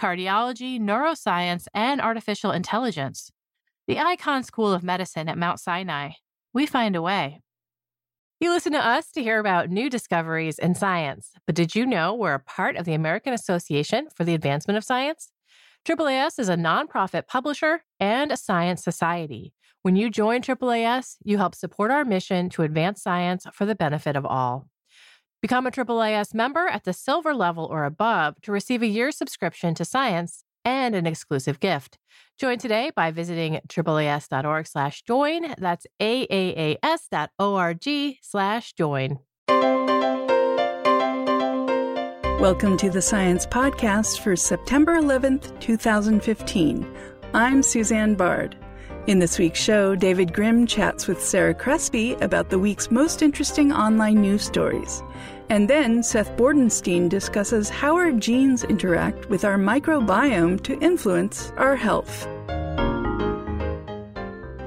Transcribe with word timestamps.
cardiology, 0.00 0.80
neuroscience, 0.80 1.66
and 1.74 2.00
artificial 2.00 2.50
intelligence. 2.50 3.30
The 3.86 3.96
Icahn 3.96 4.44
School 4.44 4.72
of 4.72 4.82
Medicine 4.82 5.28
at 5.28 5.38
Mount 5.38 5.60
Sinai. 5.60 6.10
We 6.54 6.66
find 6.66 6.96
a 6.96 7.02
way. 7.02 7.40
You 8.40 8.50
listen 8.50 8.72
to 8.72 8.84
us 8.84 9.10
to 9.12 9.22
hear 9.22 9.38
about 9.38 9.70
new 9.70 9.88
discoveries 9.88 10.58
in 10.58 10.74
science, 10.74 11.30
but 11.46 11.54
did 11.54 11.76
you 11.76 11.86
know 11.86 12.12
we're 12.12 12.34
a 12.34 12.40
part 12.40 12.76
of 12.76 12.84
the 12.84 12.94
American 12.94 13.32
Association 13.32 14.08
for 14.14 14.24
the 14.24 14.34
Advancement 14.34 14.76
of 14.76 14.82
Science? 14.82 15.30
AAAS 15.84 16.38
is 16.38 16.48
a 16.48 16.56
nonprofit 16.56 17.26
publisher 17.26 17.82
and 18.00 18.32
a 18.32 18.36
science 18.36 18.82
society. 18.82 19.52
When 19.82 19.94
you 19.94 20.10
join 20.10 20.42
AAAS, 20.42 21.18
you 21.24 21.38
help 21.38 21.54
support 21.54 21.90
our 21.90 22.04
mission 22.04 22.48
to 22.50 22.62
advance 22.62 23.02
science 23.02 23.46
for 23.52 23.64
the 23.64 23.74
benefit 23.74 24.16
of 24.16 24.26
all. 24.26 24.68
Become 25.42 25.66
a 25.66 25.72
AAAS 25.72 26.34
member 26.34 26.68
at 26.68 26.84
the 26.84 26.92
silver 26.92 27.34
level 27.34 27.64
or 27.64 27.84
above 27.84 28.40
to 28.42 28.52
receive 28.52 28.80
a 28.80 28.86
year's 28.86 29.16
subscription 29.16 29.74
to 29.74 29.84
science 29.84 30.44
and 30.64 30.94
an 30.94 31.04
exclusive 31.04 31.58
gift. 31.58 31.98
Join 32.38 32.58
today 32.58 32.92
by 32.94 33.10
visiting 33.10 33.58
AAAS.org 33.66 34.68
slash 34.68 35.02
join. 35.02 35.52
That's 35.58 35.84
AAAS.org 36.00 37.88
slash 38.22 38.72
join. 38.74 39.18
Welcome 42.38 42.76
to 42.76 42.88
the 42.88 43.02
Science 43.02 43.44
Podcast 43.44 44.20
for 44.20 44.36
September 44.36 44.96
11th, 45.00 45.58
2015. 45.58 46.86
I'm 47.34 47.64
Susanne 47.64 48.14
Bard. 48.14 48.56
In 49.08 49.18
this 49.18 49.36
week's 49.36 49.58
show, 49.58 49.96
David 49.96 50.32
Grimm 50.32 50.64
chats 50.64 51.08
with 51.08 51.20
Sarah 51.20 51.54
Crespi 51.54 52.12
about 52.20 52.50
the 52.50 52.58
week's 52.60 52.88
most 52.92 53.20
interesting 53.20 53.72
online 53.72 54.20
news 54.20 54.44
stories. 54.44 55.02
And 55.48 55.68
then 55.68 56.02
Seth 56.02 56.36
Bordenstein 56.36 57.08
discusses 57.08 57.68
how 57.68 57.94
our 57.94 58.12
genes 58.12 58.64
interact 58.64 59.28
with 59.28 59.44
our 59.44 59.56
microbiome 59.56 60.62
to 60.62 60.78
influence 60.80 61.52
our 61.56 61.76
health. 61.76 62.26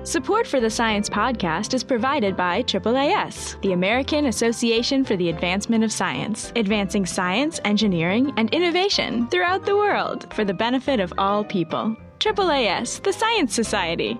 Support 0.06 0.46
for 0.46 0.60
the 0.60 0.70
Science 0.70 1.10
Podcast 1.10 1.74
is 1.74 1.84
provided 1.84 2.38
by 2.38 2.62
AAAS, 2.62 3.60
the 3.62 3.74
American 3.74 4.28
Association 4.28 5.04
for 5.04 5.16
the 5.16 5.30
Advancement 5.30 5.84
of 5.84 5.92
Science, 5.92 6.54
advancing 6.56 7.08
science, 7.08 7.60
engineering, 7.66 8.32
and 8.38 8.54
innovation 8.54 9.28
throughout 9.30 9.66
the 9.66 9.76
world 9.76 10.32
for 10.32 10.46
the 10.46 10.54
benefit 10.54 11.00
of 11.00 11.12
all 11.18 11.44
people. 11.44 11.98
AAAS, 12.20 13.02
the 13.02 13.14
Science 13.14 13.56
Society. 13.56 14.20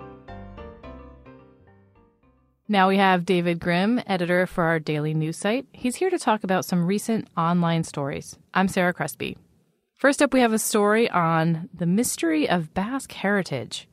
Now 2.68 2.88
we 2.88 2.96
have 2.96 3.24
David 3.24 3.60
Grimm, 3.60 4.02
editor 4.08 4.44
for 4.44 4.64
our 4.64 4.80
daily 4.80 5.14
news 5.14 5.36
site. 5.36 5.66
He's 5.70 5.94
here 5.94 6.10
to 6.10 6.18
talk 6.18 6.42
about 6.42 6.64
some 6.64 6.84
recent 6.84 7.28
online 7.36 7.84
stories. 7.84 8.36
I'm 8.54 8.66
Sarah 8.66 8.92
Crespi. 8.92 9.38
First 9.94 10.20
up, 10.20 10.32
we 10.32 10.40
have 10.40 10.52
a 10.52 10.58
story 10.58 11.08
on 11.08 11.68
the 11.72 11.86
mystery 11.86 12.48
of 12.48 12.74
Basque 12.74 13.12
heritage. 13.12 13.88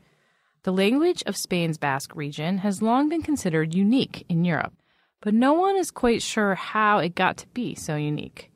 The 0.63 0.73
language 0.73 1.21
of 1.27 1.37
Spain's 1.37 1.77
Basque 1.77 2.15
region 2.15 2.57
has 2.59 2.81
long 2.81 3.09
been 3.09 3.21
considered 3.21 3.75
unique 3.75 4.25
in 4.27 4.43
Europe, 4.43 4.73
but 5.21 5.35
no 5.35 5.53
one 5.53 5.77
is 5.77 5.91
quite 5.91 6.23
sure 6.23 6.55
how 6.55 6.97
it 6.97 7.13
got 7.13 7.37
to 7.37 7.47
be 7.49 7.75
so 7.75 7.95
unique. 7.95 8.51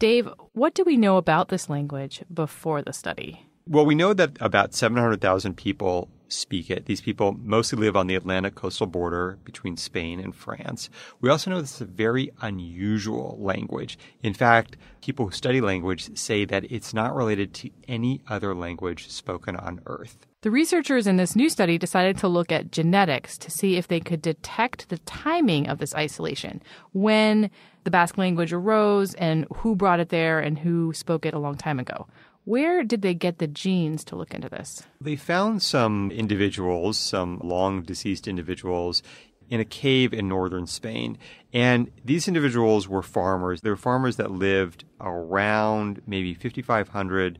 Dave, 0.00 0.28
what 0.52 0.74
do 0.74 0.82
we 0.82 0.96
know 0.96 1.16
about 1.16 1.48
this 1.48 1.70
language 1.70 2.24
before 2.34 2.82
the 2.82 2.92
study? 2.92 3.46
Well, 3.68 3.86
we 3.86 3.94
know 3.94 4.14
that 4.14 4.36
about 4.40 4.74
700,000 4.74 5.56
people 5.56 6.08
speak 6.32 6.70
it. 6.70 6.86
These 6.86 7.00
people 7.00 7.32
mostly 7.32 7.78
live 7.78 7.96
on 7.96 8.06
the 8.06 8.14
Atlantic 8.14 8.54
coastal 8.54 8.86
border 8.86 9.38
between 9.44 9.76
Spain 9.76 10.20
and 10.20 10.34
France. 10.34 10.90
We 11.20 11.30
also 11.30 11.50
know 11.50 11.60
this 11.60 11.76
is 11.76 11.80
a 11.82 11.84
very 11.86 12.30
unusual 12.40 13.36
language. 13.40 13.98
In 14.22 14.34
fact, 14.34 14.76
people 15.02 15.26
who 15.26 15.32
study 15.32 15.60
language 15.60 16.16
say 16.16 16.44
that 16.44 16.70
it's 16.70 16.94
not 16.94 17.14
related 17.14 17.54
to 17.54 17.70
any 17.88 18.20
other 18.28 18.54
language 18.54 19.10
spoken 19.10 19.56
on 19.56 19.80
Earth. 19.86 20.26
The 20.42 20.50
researchers 20.50 21.06
in 21.06 21.16
this 21.16 21.36
new 21.36 21.50
study 21.50 21.76
decided 21.76 22.16
to 22.18 22.28
look 22.28 22.50
at 22.50 22.72
genetics 22.72 23.36
to 23.38 23.50
see 23.50 23.76
if 23.76 23.88
they 23.88 24.00
could 24.00 24.22
detect 24.22 24.88
the 24.88 24.96
timing 24.98 25.68
of 25.68 25.78
this 25.78 25.94
isolation, 25.94 26.62
when 26.92 27.50
the 27.84 27.90
Basque 27.90 28.16
language 28.16 28.52
arose, 28.52 29.12
and 29.14 29.46
who 29.56 29.76
brought 29.76 30.00
it 30.00 30.08
there 30.08 30.40
and 30.40 30.58
who 30.58 30.94
spoke 30.94 31.26
it 31.26 31.34
a 31.34 31.38
long 31.38 31.56
time 31.56 31.78
ago. 31.78 32.06
Where 32.50 32.82
did 32.82 33.02
they 33.02 33.14
get 33.14 33.38
the 33.38 33.46
genes 33.46 34.02
to 34.06 34.16
look 34.16 34.34
into 34.34 34.48
this? 34.48 34.82
They 35.00 35.14
found 35.14 35.62
some 35.62 36.10
individuals, 36.10 36.98
some 36.98 37.40
long 37.44 37.82
deceased 37.82 38.26
individuals, 38.26 39.04
in 39.48 39.60
a 39.60 39.64
cave 39.64 40.12
in 40.12 40.26
northern 40.26 40.66
Spain. 40.66 41.16
And 41.52 41.92
these 42.04 42.26
individuals 42.26 42.88
were 42.88 43.02
farmers. 43.02 43.60
They 43.60 43.70
were 43.70 43.76
farmers 43.76 44.16
that 44.16 44.32
lived 44.32 44.82
around 45.00 46.02
maybe 46.08 46.34
5,500 46.34 47.38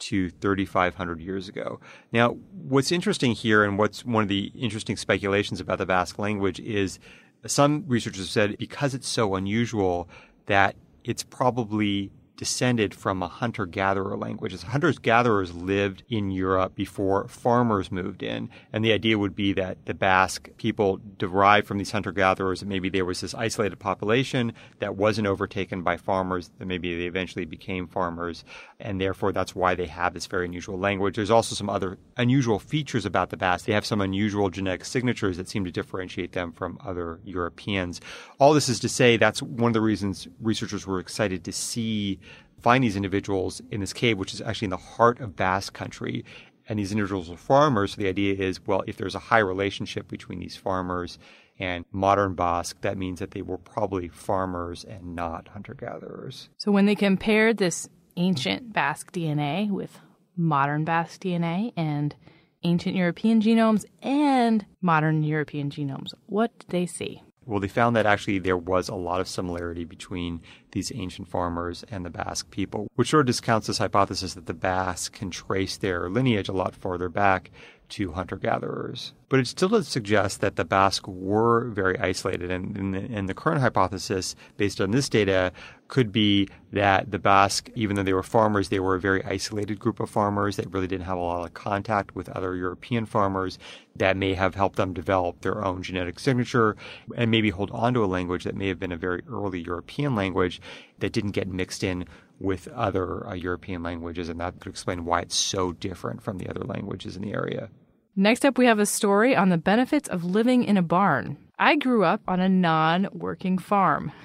to 0.00 0.28
3,500 0.28 1.20
years 1.22 1.48
ago. 1.48 1.80
Now, 2.12 2.32
what's 2.52 2.92
interesting 2.92 3.32
here 3.32 3.64
and 3.64 3.78
what's 3.78 4.04
one 4.04 4.24
of 4.24 4.28
the 4.28 4.52
interesting 4.54 4.98
speculations 4.98 5.58
about 5.58 5.78
the 5.78 5.86
Basque 5.86 6.18
language 6.18 6.60
is 6.60 6.98
some 7.46 7.84
researchers 7.86 8.20
have 8.20 8.28
said 8.28 8.58
because 8.58 8.92
it's 8.92 9.08
so 9.08 9.36
unusual 9.36 10.06
that 10.44 10.76
it's 11.02 11.22
probably 11.22 12.10
descended 12.40 12.94
from 12.94 13.22
a 13.22 13.28
hunter 13.28 13.66
gatherer 13.66 14.16
language. 14.16 14.54
As 14.54 14.62
hunters 14.62 14.98
gatherers 14.98 15.52
lived 15.52 16.02
in 16.08 16.30
Europe 16.30 16.74
before 16.74 17.28
farmers 17.28 17.92
moved 17.92 18.22
in. 18.22 18.48
And 18.72 18.82
the 18.82 18.94
idea 18.94 19.18
would 19.18 19.36
be 19.36 19.52
that 19.52 19.84
the 19.84 19.92
Basque 19.92 20.48
people 20.56 21.02
derived 21.18 21.66
from 21.66 21.76
these 21.76 21.90
hunter 21.90 22.12
gatherers, 22.12 22.60
that 22.60 22.66
maybe 22.66 22.88
there 22.88 23.04
was 23.04 23.20
this 23.20 23.34
isolated 23.34 23.76
population 23.76 24.54
that 24.78 24.96
wasn't 24.96 25.26
overtaken 25.26 25.82
by 25.82 25.98
farmers, 25.98 26.50
that 26.58 26.64
maybe 26.64 26.96
they 26.96 27.04
eventually 27.04 27.44
became 27.44 27.86
farmers. 27.86 28.42
And 28.80 28.98
therefore, 28.98 29.32
that's 29.32 29.54
why 29.54 29.74
they 29.74 29.84
have 29.88 30.14
this 30.14 30.26
very 30.26 30.46
unusual 30.46 30.78
language. 30.78 31.16
There's 31.16 31.30
also 31.30 31.54
some 31.54 31.68
other 31.68 31.98
unusual 32.16 32.58
features 32.58 33.04
about 33.04 33.28
the 33.28 33.36
Basque. 33.36 33.66
They 33.66 33.74
have 33.74 33.84
some 33.84 34.00
unusual 34.00 34.48
genetic 34.48 34.86
signatures 34.86 35.36
that 35.36 35.50
seem 35.50 35.66
to 35.66 35.70
differentiate 35.70 36.32
them 36.32 36.52
from 36.52 36.78
other 36.82 37.20
Europeans. 37.22 38.00
All 38.38 38.54
this 38.54 38.70
is 38.70 38.80
to 38.80 38.88
say 38.88 39.18
that's 39.18 39.42
one 39.42 39.68
of 39.68 39.74
the 39.74 39.82
reasons 39.82 40.26
researchers 40.40 40.86
were 40.86 41.00
excited 41.00 41.44
to 41.44 41.52
see 41.52 42.18
find 42.60 42.84
these 42.84 42.96
individuals 42.96 43.60
in 43.70 43.80
this 43.80 43.92
cave, 43.92 44.18
which 44.18 44.34
is 44.34 44.40
actually 44.40 44.66
in 44.66 44.70
the 44.70 44.76
heart 44.76 45.20
of 45.20 45.36
Basque 45.36 45.72
country. 45.72 46.24
And 46.68 46.78
these 46.78 46.92
individuals 46.92 47.30
are 47.30 47.36
farmers. 47.36 47.92
So 47.92 48.02
the 48.02 48.08
idea 48.08 48.34
is, 48.34 48.64
well, 48.66 48.84
if 48.86 48.96
there's 48.96 49.14
a 49.14 49.18
high 49.20 49.38
relationship 49.38 50.08
between 50.08 50.38
these 50.38 50.56
farmers 50.56 51.18
and 51.58 51.84
modern 51.90 52.34
Basque, 52.34 52.80
that 52.82 52.96
means 52.96 53.18
that 53.18 53.32
they 53.32 53.42
were 53.42 53.58
probably 53.58 54.08
farmers 54.08 54.84
and 54.84 55.14
not 55.14 55.48
hunter 55.48 55.74
gatherers. 55.74 56.48
So 56.58 56.70
when 56.70 56.86
they 56.86 56.94
compared 56.94 57.58
this 57.58 57.88
ancient 58.16 58.72
Basque 58.72 59.12
DNA 59.12 59.70
with 59.70 59.98
modern 60.36 60.84
Basque 60.84 61.20
DNA 61.20 61.72
and 61.76 62.14
ancient 62.62 62.94
European 62.94 63.40
genomes 63.40 63.84
and 64.02 64.64
modern 64.80 65.22
European 65.22 65.70
genomes, 65.70 66.14
what 66.26 66.56
did 66.58 66.68
they 66.70 66.86
see? 66.86 67.22
Well, 67.50 67.58
they 67.58 67.66
found 67.66 67.96
that 67.96 68.06
actually 68.06 68.38
there 68.38 68.56
was 68.56 68.88
a 68.88 68.94
lot 68.94 69.20
of 69.20 69.26
similarity 69.26 69.82
between 69.84 70.40
these 70.70 70.92
ancient 70.94 71.26
farmers 71.26 71.84
and 71.90 72.06
the 72.06 72.10
Basque 72.10 72.48
people, 72.52 72.86
which 72.94 73.10
sort 73.10 73.22
of 73.22 73.26
discounts 73.26 73.66
this 73.66 73.78
hypothesis 73.78 74.34
that 74.34 74.46
the 74.46 74.54
Basque 74.54 75.14
can 75.14 75.30
trace 75.30 75.76
their 75.76 76.08
lineage 76.08 76.48
a 76.48 76.52
lot 76.52 76.76
farther 76.76 77.08
back 77.08 77.50
to 77.90 78.12
hunter 78.12 78.36
gatherers. 78.36 79.12
But 79.28 79.40
it 79.40 79.46
still 79.46 79.68
does 79.68 79.86
suggest 79.86 80.40
that 80.40 80.56
the 80.56 80.64
Basque 80.64 81.06
were 81.06 81.68
very 81.68 81.98
isolated. 81.98 82.50
And, 82.50 82.76
and, 82.76 82.94
the, 82.94 82.98
and, 83.16 83.28
the, 83.28 83.34
current 83.34 83.60
hypothesis, 83.60 84.34
based 84.56 84.80
on 84.80 84.90
this 84.90 85.08
data, 85.08 85.52
could 85.88 86.10
be 86.10 86.48
that 86.72 87.10
the 87.10 87.18
Basque, 87.18 87.70
even 87.74 87.96
though 87.96 88.02
they 88.02 88.12
were 88.12 88.22
farmers, 88.22 88.68
they 88.68 88.80
were 88.80 88.96
a 88.96 89.00
very 89.00 89.24
isolated 89.24 89.78
group 89.78 90.00
of 90.00 90.10
farmers 90.10 90.56
that 90.56 90.72
really 90.72 90.86
didn't 90.86 91.06
have 91.06 91.18
a 91.18 91.20
lot 91.20 91.44
of 91.44 91.54
contact 91.54 92.14
with 92.16 92.28
other 92.30 92.56
European 92.56 93.06
farmers 93.06 93.58
that 93.96 94.16
may 94.16 94.34
have 94.34 94.54
helped 94.54 94.76
them 94.76 94.92
develop 94.92 95.40
their 95.40 95.64
own 95.64 95.82
genetic 95.82 96.18
signature 96.18 96.76
and 97.16 97.30
maybe 97.30 97.50
hold 97.50 97.70
on 97.72 97.94
to 97.94 98.04
a 98.04 98.06
language 98.06 98.44
that 98.44 98.56
may 98.56 98.68
have 98.68 98.80
been 98.80 98.92
a 98.92 98.96
very 98.96 99.22
early 99.28 99.60
European 99.60 100.14
language 100.14 100.60
that 100.98 101.12
didn't 101.12 101.32
get 101.32 101.48
mixed 101.48 101.84
in 101.84 102.04
with 102.40 102.68
other 102.68 103.26
uh, 103.28 103.34
European 103.34 103.82
languages. 103.82 104.28
And 104.28 104.40
that 104.40 104.58
could 104.60 104.70
explain 104.70 105.04
why 105.04 105.20
it's 105.20 105.36
so 105.36 105.72
different 105.72 106.22
from 106.22 106.38
the 106.38 106.48
other 106.48 106.64
languages 106.64 107.14
in 107.14 107.22
the 107.22 107.34
area. 107.34 107.68
Next 108.16 108.44
up, 108.44 108.58
we 108.58 108.66
have 108.66 108.78
a 108.78 108.86
story 108.86 109.36
on 109.36 109.50
the 109.50 109.58
benefits 109.58 110.08
of 110.08 110.24
living 110.24 110.64
in 110.64 110.76
a 110.76 110.82
barn. 110.82 111.36
I 111.58 111.76
grew 111.76 112.04
up 112.04 112.22
on 112.26 112.40
a 112.40 112.48
non 112.48 113.08
working 113.12 113.58
farm. 113.58 114.12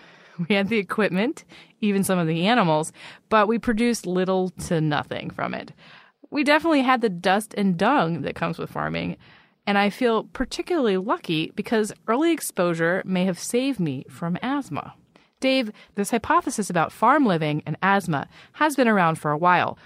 We 0.50 0.54
had 0.54 0.68
the 0.68 0.80
equipment, 0.80 1.46
even 1.80 2.04
some 2.04 2.20
of 2.20 2.28
the 2.28 2.46
animals, 2.46 2.92
but 3.30 3.48
we 3.48 3.58
produced 3.58 4.06
little 4.06 4.50
to 4.68 4.82
nothing 4.82 5.30
from 5.30 5.54
it. 5.54 5.72
We 6.30 6.44
definitely 6.44 6.82
had 6.82 7.00
the 7.00 7.08
dust 7.08 7.54
and 7.58 7.78
dung 7.78 8.24
that 8.24 8.36
comes 8.36 8.60
with 8.60 8.70
farming. 8.70 9.16
And 9.66 9.78
I 9.78 9.90
feel 9.90 10.26
particularly 10.26 10.98
lucky 10.98 11.54
because 11.56 11.94
early 12.10 12.34
exposure 12.34 13.02
may 13.06 13.24
have 13.24 13.40
saved 13.40 13.80
me 13.80 14.04
from 14.10 14.38
asthma. 14.42 14.96
Dave, 15.40 15.72
this 15.96 16.12
hypothesis 16.12 16.70
about 16.70 16.92
farm 16.92 17.26
living 17.26 17.64
and 17.66 17.78
asthma 17.82 18.28
has 18.54 18.76
been 18.76 18.90
around 18.90 19.16
for 19.16 19.32
a 19.32 19.38
while. 19.38 19.78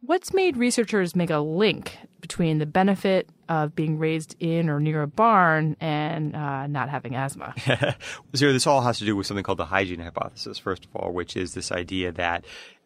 What's 0.00 0.32
made 0.32 0.56
researchers 0.56 1.14
make 1.14 1.28
a 1.28 1.40
link 1.40 1.98
between 2.20 2.58
the 2.58 2.66
benefit 2.66 3.28
of 3.48 3.74
being 3.74 3.98
raised 3.98 4.36
in 4.40 4.68
or 4.68 4.80
near 4.80 5.02
a 5.02 5.06
barn 5.06 5.76
and 5.80 6.34
uh, 6.36 6.66
not 6.66 6.88
having 6.88 7.14
asthma? 7.14 7.54
so, 8.34 8.52
this 8.52 8.66
all 8.66 8.82
has 8.82 8.98
to 8.98 9.04
do 9.04 9.16
with 9.16 9.26
something 9.26 9.44
called 9.44 9.58
the 9.58 9.66
hygiene 9.66 10.00
hypothesis, 10.00 10.58
first 10.58 10.84
of 10.84 10.94
all, 10.94 11.12
which 11.12 11.36
is 11.36 11.54
this 11.54 11.72
idea 11.72 12.12
that 12.12 12.44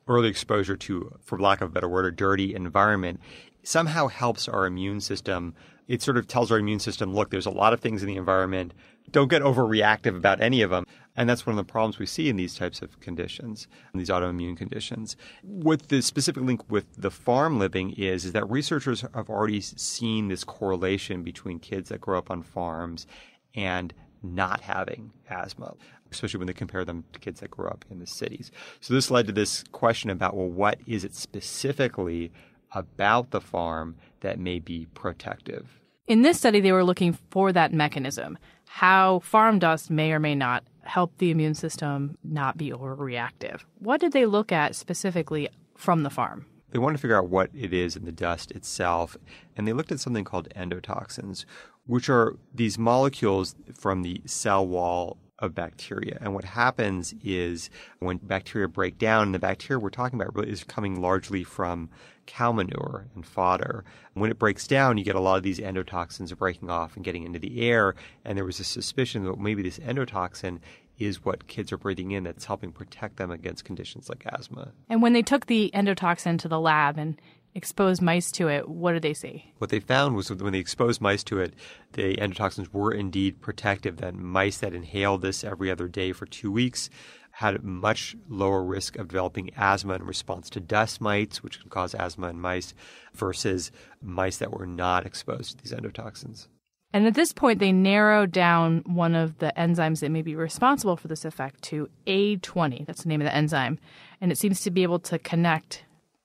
early 0.09 0.29
exposure 0.29 0.77
to, 0.77 1.17
for 1.23 1.39
lack 1.39 1.61
of 1.61 1.71
a 1.71 1.73
better 1.73 1.89
word, 1.89 2.07
a 2.07 2.11
dirty 2.11 2.55
environment 2.55 3.21
somehow 3.63 4.09
helps 4.09 4.49
our 4.49 4.67
immune 4.67 5.01
system. 5.01 5.55
It 5.89 6.03
sort 6.03 6.17
of 6.17 6.27
tells 6.27 6.53
our 6.53 6.59
immune 6.59 6.79
system, 6.79 7.15
look, 7.15 7.31
there's 7.31 7.47
a 7.47 7.51
lot 7.51 7.73
of 7.73 7.81
things 7.81 8.03
in 8.03 8.09
the 8.09 8.17
environment. 8.17 8.73
Don't 9.11 9.29
get 9.29 9.43
overreactive 9.43 10.17
about 10.17 10.41
any 10.41 10.63
of 10.63 10.71
them. 10.71 10.85
And 11.17 11.29
that's 11.29 11.47
one 11.47 11.57
of 11.57 11.65
the 11.65 11.71
problems 11.71 11.99
we 11.99 12.07
see 12.07 12.29
in 12.29 12.37
these 12.37 12.57
types 12.57 12.83
of 12.83 12.99
conditions, 12.99 13.69
these 13.95 14.09
autoimmune 14.09 14.57
conditions. 14.57 15.17
What 15.43 15.89
the 15.89 16.03
specific 16.03 16.43
link 16.43 16.69
with 16.69 16.87
the 16.97 17.11
farm 17.11 17.59
living 17.59 17.93
is, 17.93 18.25
is 18.25 18.33
that 18.33 18.51
researchers 18.51 19.03
have 19.15 19.31
already 19.31 19.61
seen 19.61 20.29
this 20.29 20.43
correlation 20.43 21.23
between 21.23 21.61
kids 21.61 21.91
that 21.91 22.01
grow 22.01 22.19
up 22.19 22.31
on 22.31 22.43
farms 22.43 23.07
and 23.55 23.95
not 24.23 24.63
having 24.63 25.13
asthma, 25.31 25.75
especially 26.11 26.39
when 26.39 26.49
they 26.49 26.53
compare 26.53 26.85
them 26.85 27.05
to 27.13 27.21
kids 27.21 27.39
that 27.41 27.51
grow 27.51 27.69
up 27.69 27.85
in 27.91 28.01
the 28.01 28.07
cities. 28.07 28.51
So 28.81 28.95
this 28.95 29.11
led 29.11 29.29
to 29.29 29.33
this 29.33 29.63
question 29.71 30.11
about, 30.11 30.35
well, 30.35 30.49
what 30.49 30.81
is 30.87 31.05
it 31.05 31.15
specifically 31.15 32.33
about 32.73 33.31
the 33.31 33.41
farm 33.41 33.97
that 34.21 34.41
may 34.41 34.59
be 34.59 34.87
protective? 34.95 35.84
In 36.07 36.21
this 36.21 36.37
study, 36.37 36.61
they 36.61 36.73
were 36.73 36.85
looking 36.85 37.17
for 37.31 37.51
that 37.53 37.73
mechanism, 37.73 38.37
how 38.67 39.21
farm 39.21 39.59
dust 39.59 39.91
may 39.91 40.13
or 40.13 40.21
may 40.21 40.35
not 40.35 40.63
help 40.83 41.17
the 41.17 41.31
immune 41.31 41.55
system 41.55 42.19
not 42.23 42.59
be 42.59 42.71
overreactive. 42.71 43.63
What 43.79 44.03
did 44.03 44.13
they 44.13 44.27
look 44.27 44.53
at 44.53 44.77
specifically 44.77 45.49
from 45.75 46.03
the 46.03 46.11
farm? 46.11 46.45
They 46.73 46.79
wanted 46.79 46.99
to 46.99 47.01
figure 47.01 47.17
out 47.17 47.31
what 47.31 47.49
it 47.55 47.73
is 47.73 47.97
in 47.97 48.05
the 48.05 48.13
dust 48.13 48.51
itself, 48.51 49.17
and 49.57 49.67
they 49.67 49.73
looked 49.73 49.93
at 49.93 50.01
something 50.01 50.25
called 50.25 50.51
endotoxins, 50.55 51.47
which 51.87 52.11
are 52.11 52.37
these 52.53 52.77
molecules 52.77 53.55
from 53.73 54.03
the 54.03 54.21
cell 54.27 54.67
wall 54.67 55.17
of 55.45 55.55
bacteria. 55.55 56.19
And 56.21 56.35
what 56.35 56.45
happens 56.45 57.15
is 57.23 57.71
when 58.01 58.19
bacteria 58.19 58.69
break 58.69 58.99
down, 58.99 59.25
and 59.25 59.35
the 59.35 59.39
bacteria 59.39 59.79
we're 59.79 59.91
talking 59.91 60.21
about 60.21 60.47
is 60.47 60.65
coming 60.65 61.01
largely 61.01 61.45
from 61.45 61.91
cow 62.27 62.53
manure 62.53 63.07
and 63.15 63.25
fodder. 63.25 63.85
When 64.15 64.31
it 64.31 64.39
breaks 64.39 64.67
down, 64.67 64.99
you 64.99 65.05
get 65.05 65.15
a 65.15 65.21
lot 65.21 65.37
of 65.37 65.43
these 65.43 65.61
endotoxins 65.61 66.37
breaking 66.37 66.71
off 66.71 66.97
and 66.97 67.05
getting 67.05 67.25
into 67.25 67.39
the 67.39 67.61
air. 67.61 67.95
And 68.25 68.37
there 68.37 68.45
was 68.45 68.61
a 68.61 68.65
suspicion 68.65 69.25
that 69.25 69.39
maybe 69.39 69.63
this 69.63 69.79
endotoxin 69.79 70.61
is 70.99 71.25
what 71.25 71.49
kids 71.49 71.73
are 71.73 71.77
breathing 71.77 72.13
in 72.13 72.25
that's 72.25 72.45
helping 72.45 72.73
protect 72.73 73.17
them 73.17 73.31
against 73.31 73.65
conditions 73.65 74.09
like 74.09 74.25
asthma. 74.27 74.73
And 74.89 75.03
when 75.03 75.13
they 75.13 75.23
took 75.23 75.47
the 75.47 75.71
endotoxin 75.75 76.39
to 76.41 76.49
the 76.49 76.61
lab 76.61 76.99
and 76.99 77.21
exposed 77.55 78.03
mice 78.03 78.33
to 78.33 78.49
it, 78.49 78.69
what 78.69 78.93
did 78.93 79.03
they 79.03 79.15
see? 79.15 79.53
What 79.59 79.71
they 79.71 79.81
found 79.81 80.17
was 80.17 80.31
when 80.31 80.53
they 80.53 80.59
exposed 80.59 81.01
mice 81.01 81.23
to 81.25 81.39
it, 81.39 81.55
the 81.93 82.17
endotoxins 82.17 82.73
were 82.73 82.93
indeed 82.93 83.41
protective. 83.41 83.99
That 83.99 84.15
mice 84.15 84.59
that 84.59 84.75
inhaled 84.75 85.23
this 85.23 85.45
every 85.45 85.71
other 85.71 85.89
day 85.89 86.13
for 86.13 86.27
two 86.27 86.51
weeks 86.51 86.91
had 87.39 87.57
a 87.57 87.63
much 87.63 88.15
lower 88.29 88.63
risk 88.63 88.97
of 88.97 89.09
developing 89.09 89.51
asthma 89.57 89.95
in 89.95 90.05
response 90.05 90.49
to 90.49 90.61
dust 90.61 91.01
mites, 91.01 91.43
which 91.43 91.61
can 91.61 91.69
cause 91.69 91.93
asthma 91.95 92.29
in 92.29 92.41
mice, 92.41 92.75
versus 93.13 93.73
mice 94.01 94.37
that 94.37 94.53
were 94.53 94.67
not 94.67 95.05
exposed 95.05 95.51
to 95.51 95.65
these 95.65 95.73
endotoxins. 95.73 96.47
And 96.93 97.09
at 97.09 97.15
this 97.15 97.33
point, 97.33 97.59
they 97.59 97.73
narrowed 97.73 98.31
down 98.31 98.85
one 98.87 99.17
of 99.17 99.39
the 99.39 99.53
enzymes 99.57 99.99
that 99.99 100.13
may 100.13 100.23
be 100.23 100.37
responsible 100.37 100.97
for 100.97 101.09
this 101.09 101.25
effect 101.25 101.61
to 101.63 101.89
A20. 102.07 102.87
That's 102.87 103.03
the 103.03 103.09
name 103.09 103.21
of 103.21 103.25
the 103.25 103.35
enzyme. 103.35 103.81
And 104.21 104.31
it 104.31 104.39
seems 104.39 104.61
to 104.61 104.71
be 104.71 104.85
able 104.85 105.01
to 105.01 105.19
connect 105.19 105.83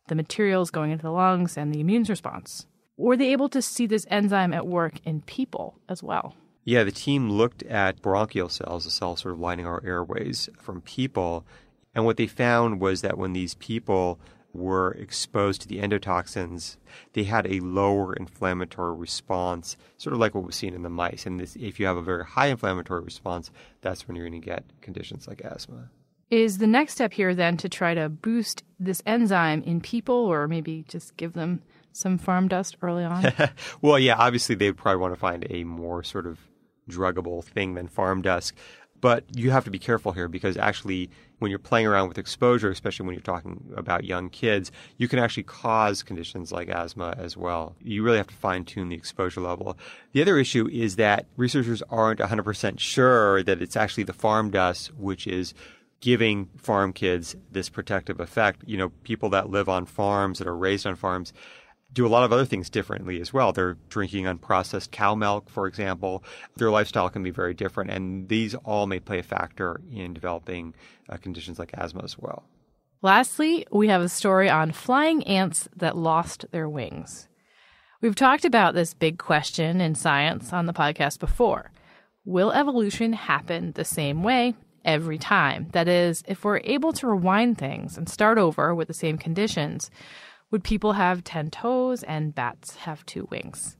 the 0.09 0.15
materials 0.15 0.69
going 0.69 0.91
into 0.91 1.03
the 1.03 1.11
lungs 1.11 1.57
and 1.57 1.73
the 1.73 1.79
immune 1.79 2.03
response. 2.03 2.65
Were 2.97 3.15
they 3.15 3.31
able 3.31 3.47
to 3.49 3.61
see 3.61 3.87
this 3.87 4.05
enzyme 4.09 4.53
at 4.53 4.67
work 4.67 4.99
in 5.05 5.21
people 5.21 5.79
as 5.87 6.03
well? 6.03 6.35
Yeah, 6.65 6.83
the 6.83 6.91
team 6.91 7.31
looked 7.31 7.63
at 7.63 8.01
bronchial 8.01 8.49
cells, 8.49 8.83
the 8.83 8.91
cells 8.91 9.21
sort 9.21 9.33
of 9.33 9.39
lining 9.39 9.65
our 9.65 9.81
airways 9.85 10.49
from 10.59 10.81
people. 10.81 11.45
And 11.95 12.05
what 12.05 12.17
they 12.17 12.27
found 12.27 12.81
was 12.81 13.01
that 13.01 13.17
when 13.17 13.33
these 13.33 13.55
people 13.55 14.19
were 14.53 14.91
exposed 14.91 15.61
to 15.61 15.67
the 15.67 15.79
endotoxins, 15.79 16.77
they 17.13 17.23
had 17.23 17.47
a 17.47 17.59
lower 17.61 18.13
inflammatory 18.13 18.95
response, 18.95 19.77
sort 19.97 20.13
of 20.13 20.19
like 20.19 20.35
what 20.35 20.43
was 20.43 20.55
seen 20.55 20.73
in 20.73 20.83
the 20.83 20.89
mice. 20.89 21.25
And 21.25 21.39
this, 21.39 21.55
if 21.55 21.79
you 21.79 21.85
have 21.85 21.97
a 21.97 22.01
very 22.01 22.25
high 22.25 22.47
inflammatory 22.47 23.03
response, 23.03 23.51
that's 23.81 24.07
when 24.07 24.15
you're 24.15 24.27
going 24.27 24.41
to 24.41 24.45
get 24.45 24.63
conditions 24.81 25.27
like 25.27 25.41
asthma. 25.41 25.89
Is 26.31 26.59
the 26.59 26.67
next 26.67 26.93
step 26.93 27.13
here 27.13 27.33
then 27.33 27.57
to 27.57 27.69
try 27.69 27.95
to 27.95 28.07
boost 28.07 28.63
this 28.79 29.01
enzyme 29.05 29.63
in 29.63 29.81
people 29.81 30.15
or 30.15 30.47
maybe 30.47 30.85
just 30.87 31.17
give 31.17 31.33
them 31.33 31.61
some 31.91 32.17
farm 32.19 32.47
dust 32.47 32.77
early 32.81 33.03
on? 33.03 33.33
well, 33.81 33.97
yeah, 33.97 34.15
obviously 34.15 34.55
they 34.55 34.67
would 34.67 34.77
probably 34.77 35.01
want 35.01 35.13
to 35.13 35.19
find 35.19 35.47
a 35.49 35.63
more 35.63 36.03
sort 36.03 36.27
of 36.27 36.39
druggable 36.89 37.43
thing 37.43 37.73
than 37.73 37.87
farm 37.87 38.21
dust. 38.21 38.53
But 39.01 39.23
you 39.33 39.51
have 39.51 39.63
to 39.63 39.71
be 39.71 39.79
careful 39.79 40.11
here 40.11 40.27
because 40.27 40.57
actually, 40.57 41.09
when 41.39 41.49
you're 41.49 41.57
playing 41.57 41.87
around 41.87 42.09
with 42.09 42.17
exposure, 42.17 42.69
especially 42.69 43.05
when 43.05 43.15
you're 43.15 43.21
talking 43.21 43.71
about 43.75 44.03
young 44.03 44.29
kids, 44.29 44.73
you 44.97 45.07
can 45.07 45.19
actually 45.19 45.43
cause 45.43 46.03
conditions 46.03 46.51
like 46.51 46.67
asthma 46.67 47.15
as 47.17 47.37
well. 47.37 47.75
You 47.81 48.03
really 48.03 48.17
have 48.17 48.27
to 48.27 48.35
fine 48.35 48.65
tune 48.65 48.89
the 48.89 48.95
exposure 48.95 49.39
level. 49.39 49.77
The 50.11 50.21
other 50.21 50.37
issue 50.37 50.67
is 50.67 50.97
that 50.97 51.27
researchers 51.37 51.81
aren't 51.89 52.19
100% 52.19 52.79
sure 52.79 53.41
that 53.43 53.61
it's 53.61 53.77
actually 53.77 54.03
the 54.03 54.13
farm 54.13 54.51
dust 54.51 54.93
which 54.95 55.27
is 55.27 55.53
giving 56.01 56.49
farm 56.57 56.93
kids 56.93 57.35
this 57.51 57.69
protective 57.69 58.19
effect. 58.19 58.63
You 58.65 58.77
know, 58.77 58.89
people 59.03 59.29
that 59.29 59.49
live 59.49 59.69
on 59.69 59.85
farms, 59.85 60.39
that 60.39 60.47
are 60.47 60.55
raised 60.55 60.87
on 60.87 60.95
farms, 60.95 61.33
do 61.91 62.05
a 62.05 62.09
lot 62.09 62.23
of 62.23 62.31
other 62.31 62.45
things 62.45 62.69
differently 62.69 63.19
as 63.19 63.33
well. 63.33 63.51
They're 63.51 63.77
drinking 63.89 64.25
unprocessed 64.25 64.91
cow 64.91 65.15
milk, 65.15 65.49
for 65.49 65.67
example. 65.67 66.23
Their 66.55 66.69
lifestyle 66.69 67.09
can 67.09 67.23
be 67.23 67.31
very 67.31 67.53
different, 67.53 67.89
and 67.89 68.29
these 68.29 68.53
all 68.55 68.85
may 68.85 68.99
play 68.99 69.19
a 69.19 69.23
factor 69.23 69.81
in 69.91 70.13
developing 70.13 70.75
uh, 71.09 71.17
conditions 71.17 71.57
like 71.57 71.73
asthma 71.73 72.03
as 72.03 72.17
well. 72.17 72.43
Lastly, 73.01 73.65
we 73.71 73.87
have 73.87 74.01
a 74.01 74.09
story 74.09 74.49
on 74.49 74.71
flying 74.71 75.23
ants 75.23 75.67
that 75.75 75.97
lost 75.97 76.45
their 76.51 76.69
wings. 76.69 77.27
We've 78.01 78.15
talked 78.15 78.45
about 78.45 78.75
this 78.75 78.93
big 78.93 79.17
question 79.17 79.81
in 79.81 79.95
science 79.95 80.53
on 80.53 80.67
the 80.67 80.73
podcast 80.73 81.19
before. 81.19 81.71
Will 82.23 82.51
evolution 82.51 83.13
happen 83.13 83.71
the 83.71 83.85
same 83.85 84.21
way 84.21 84.53
every 84.85 85.17
time? 85.17 85.67
That 85.71 85.87
is, 85.87 86.23
if 86.27 86.43
we're 86.43 86.61
able 86.63 86.93
to 86.93 87.07
rewind 87.07 87.57
things 87.57 87.97
and 87.97 88.09
start 88.09 88.37
over 88.37 88.73
with 88.73 88.87
the 88.87 88.93
same 88.93 89.17
conditions, 89.17 89.89
would 90.51 90.63
people 90.63 90.93
have 90.93 91.23
10 91.23 91.51
toes 91.51 92.03
and 92.03 92.33
bats 92.33 92.75
have 92.77 93.05
two 93.05 93.27
wings? 93.29 93.77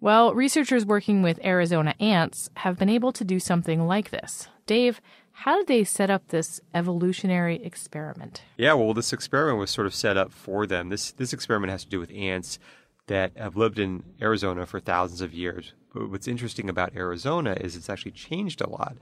Well, 0.00 0.32
researchers 0.34 0.86
working 0.86 1.22
with 1.22 1.44
Arizona 1.44 1.94
ants 1.98 2.50
have 2.54 2.78
been 2.78 2.88
able 2.88 3.12
to 3.12 3.24
do 3.24 3.40
something 3.40 3.86
like 3.86 4.10
this. 4.10 4.48
Dave, 4.66 5.00
how 5.32 5.56
did 5.56 5.66
they 5.66 5.84
set 5.84 6.10
up 6.10 6.28
this 6.28 6.60
evolutionary 6.74 7.62
experiment? 7.64 8.42
Yeah, 8.56 8.74
well, 8.74 8.94
this 8.94 9.12
experiment 9.12 9.58
was 9.58 9.70
sort 9.70 9.86
of 9.86 9.94
set 9.94 10.16
up 10.16 10.32
for 10.32 10.66
them. 10.66 10.88
This 10.88 11.12
this 11.12 11.32
experiment 11.32 11.70
has 11.70 11.84
to 11.84 11.90
do 11.90 12.00
with 12.00 12.12
ants 12.12 12.58
that 13.06 13.36
have 13.36 13.56
lived 13.56 13.78
in 13.78 14.04
Arizona 14.20 14.66
for 14.66 14.80
thousands 14.80 15.20
of 15.20 15.34
years. 15.34 15.72
But 15.92 16.10
what's 16.10 16.28
interesting 16.28 16.68
about 16.68 16.94
Arizona 16.94 17.56
is 17.60 17.74
it's 17.74 17.88
actually 17.88 18.12
changed 18.12 18.60
a 18.60 18.68
lot 18.68 18.96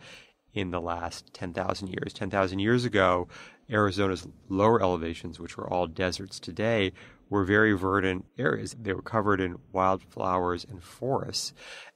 in 0.57 0.71
the 0.71 0.81
last 0.81 1.33
10,000 1.35 1.89
years. 1.89 2.15
10,000 2.15 2.59
years 2.59 2.87
ago, 2.87 3.29
Arizona's 3.71 4.27
lower 4.49 4.83
elevations, 4.83 5.39
which 5.39 5.59
are 5.59 5.69
all 5.69 5.87
deserts 5.87 6.41
today, 6.41 6.93
were 7.29 7.45
very 7.45 7.75
verdant 7.75 8.25
areas. 8.39 8.75
They 8.81 8.95
were 8.95 9.03
covered 9.03 9.41
in 9.41 9.59
wildflowers 9.73 10.65
and 10.65 10.83
forests. 10.83 11.53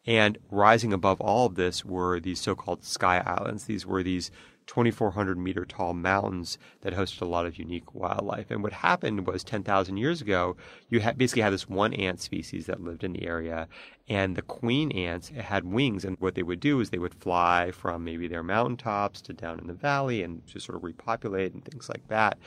And 0.06 0.36
rising 0.50 0.92
above 0.92 1.20
all 1.20 1.46
of 1.46 1.54
this 1.54 1.84
were 1.84 2.20
these 2.20 2.40
so 2.40 2.54
called 2.54 2.84
sky 2.84 3.22
islands. 3.24 3.64
These 3.64 3.86
were 3.86 4.02
these 4.02 4.30
2,400 4.70 5.36
meter 5.36 5.64
tall 5.64 5.94
mountains 5.94 6.56
that 6.82 6.94
hosted 6.94 7.22
a 7.22 7.24
lot 7.24 7.44
of 7.44 7.58
unique 7.58 7.92
wildlife. 7.92 8.52
And 8.52 8.62
what 8.62 8.72
happened 8.72 9.26
was 9.26 9.42
10,000 9.42 9.96
years 9.96 10.20
ago, 10.20 10.56
you 10.88 11.00
had 11.00 11.18
basically 11.18 11.42
had 11.42 11.52
this 11.52 11.68
one 11.68 11.92
ant 11.92 12.20
species 12.20 12.66
that 12.66 12.80
lived 12.80 13.02
in 13.02 13.12
the 13.12 13.26
area, 13.26 13.66
and 14.08 14.36
the 14.36 14.42
queen 14.42 14.92
ants 14.92 15.30
had 15.30 15.64
wings. 15.64 16.04
And 16.04 16.16
what 16.20 16.36
they 16.36 16.44
would 16.44 16.60
do 16.60 16.78
is 16.78 16.90
they 16.90 16.98
would 16.98 17.16
fly 17.16 17.72
from 17.72 18.04
maybe 18.04 18.28
their 18.28 18.44
mountaintops 18.44 19.20
to 19.22 19.32
down 19.32 19.58
in 19.58 19.66
the 19.66 19.74
valley 19.74 20.22
and 20.22 20.46
just 20.46 20.66
sort 20.66 20.76
of 20.76 20.84
repopulate 20.84 21.52
and 21.52 21.64
things 21.64 21.88
like 21.88 22.06
that. 22.06 22.38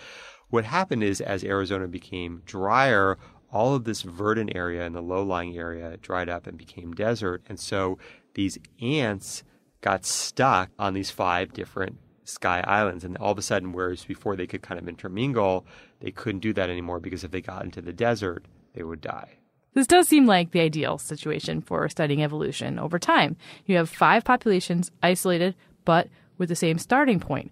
What 0.49 0.63
happened 0.63 1.03
is 1.03 1.19
as 1.19 1.43
Arizona 1.43 1.89
became 1.89 2.41
drier, 2.45 3.17
all 3.51 3.75
of 3.75 3.83
this 3.83 4.01
verdant 4.01 4.55
area 4.55 4.85
in 4.85 4.93
the 4.93 5.01
low 5.01 5.23
lying 5.23 5.57
area 5.57 5.97
dried 5.97 6.29
up 6.29 6.47
and 6.47 6.57
became 6.57 6.93
desert. 6.93 7.43
And 7.49 7.59
so 7.59 7.97
these 8.33 8.57
ants 8.81 9.43
got 9.81 10.05
stuck 10.05 10.69
on 10.79 10.93
these 10.93 11.11
five 11.11 11.51
different 11.51 11.97
sky 12.25 12.63
islands. 12.67 13.03
And 13.03 13.17
all 13.17 13.31
of 13.31 13.37
a 13.37 13.41
sudden, 13.41 13.71
whereas 13.71 14.05
before 14.05 14.35
they 14.35 14.47
could 14.47 14.61
kind 14.61 14.79
of 14.79 14.87
intermingle, 14.87 15.65
they 15.99 16.11
couldn't 16.11 16.41
do 16.41 16.53
that 16.53 16.69
anymore 16.69 16.99
because 16.99 17.23
if 17.23 17.31
they 17.31 17.41
got 17.41 17.63
into 17.63 17.81
the 17.81 17.93
desert, 17.93 18.45
they 18.73 18.83
would 18.83 19.01
die. 19.01 19.37
This 19.73 19.87
does 19.87 20.07
seem 20.07 20.27
like 20.27 20.51
the 20.51 20.59
ideal 20.59 20.97
situation 20.97 21.61
for 21.61 21.89
studying 21.89 22.23
evolution 22.23 22.77
over 22.77 22.99
time. 22.99 23.35
You 23.65 23.77
have 23.77 23.89
five 23.89 24.23
populations 24.23 24.91
isolated, 25.01 25.55
but 25.83 26.09
with 26.37 26.49
the 26.49 26.55
same 26.55 26.77
starting 26.77 27.19
point. 27.19 27.51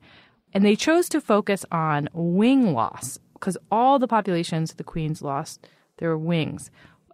And 0.54 0.64
they 0.64 0.76
chose 0.76 1.10
to 1.10 1.22
focus 1.22 1.66
on 1.72 2.10
wing 2.14 2.74
loss 2.74 3.18
because 3.34 3.58
all 3.72 3.98
the 3.98 4.08
populations, 4.08 4.74
the 4.74 4.84
queens 4.84 5.22
lost 5.22 5.68
their 5.98 6.18
wings. 6.18 6.70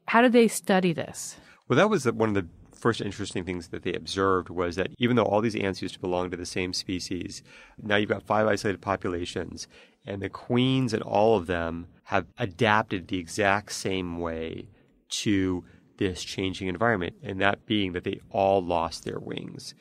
How 0.07 0.21
did 0.21 0.33
they 0.33 0.47
study 0.47 0.91
this? 0.91 1.37
Well, 1.67 1.77
that 1.77 1.89
was 1.89 2.05
one 2.05 2.29
of 2.29 2.35
the 2.35 2.47
first 2.77 3.01
interesting 3.01 3.43
things 3.43 3.69
that 3.69 3.83
they 3.83 3.93
observed 3.93 4.49
was 4.49 4.75
that 4.75 4.91
even 4.97 5.15
though 5.15 5.25
all 5.25 5.41
these 5.41 5.55
ants 5.55 5.81
used 5.81 5.95
to 5.95 5.99
belong 5.99 6.31
to 6.31 6.37
the 6.37 6.45
same 6.45 6.73
species, 6.73 7.43
now 7.81 7.95
you've 7.95 8.09
got 8.09 8.23
five 8.23 8.47
isolated 8.47 8.81
populations, 8.81 9.67
and 10.05 10.21
the 10.21 10.29
queens 10.29 10.93
and 10.93 11.03
all 11.03 11.35
of 11.35 11.47
them 11.47 11.87
have 12.03 12.25
adapted 12.37 13.07
the 13.07 13.19
exact 13.19 13.71
same 13.71 14.19
way 14.19 14.67
to 15.09 15.63
this 15.97 16.23
changing 16.23 16.67
environment, 16.67 17.15
and 17.23 17.41
that 17.41 17.65
being 17.65 17.93
that 17.93 18.03
they 18.03 18.19
all 18.29 18.63
lost 18.63 19.03
their 19.03 19.19
wings. 19.19 19.73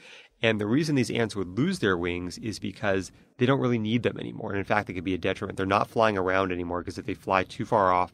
And 0.43 0.61
the 0.61 0.67
reason 0.67 0.95
these 0.95 1.11
ants 1.11 1.37
would 1.37 1.59
lose 1.59 1.79
their 1.79 1.97
wings 1.97 2.38
is 2.38 2.59
because 2.59 3.11
they 3.38 3.47
don't 3.47 3.61
really 3.61 3.79
need 3.79 4.03
them 4.03 4.19
anymore. 4.19 4.50
And 4.50 4.59
in 4.59 4.65
fact, 4.65 4.87
they 4.87 4.95
could 4.95 5.05
be 5.05 5.15
a 5.15 5.19
detriment. 5.19 5.57
They're 5.57 5.67
not 5.67 5.91
flying 5.91 6.19
around 6.19 6.53
anymore 6.53 6.81
because 6.81 6.99
if 6.99 7.07
they 7.07 7.15
fly 7.15 7.45
too 7.45 7.65
far 7.65 7.93
off 7.93 8.12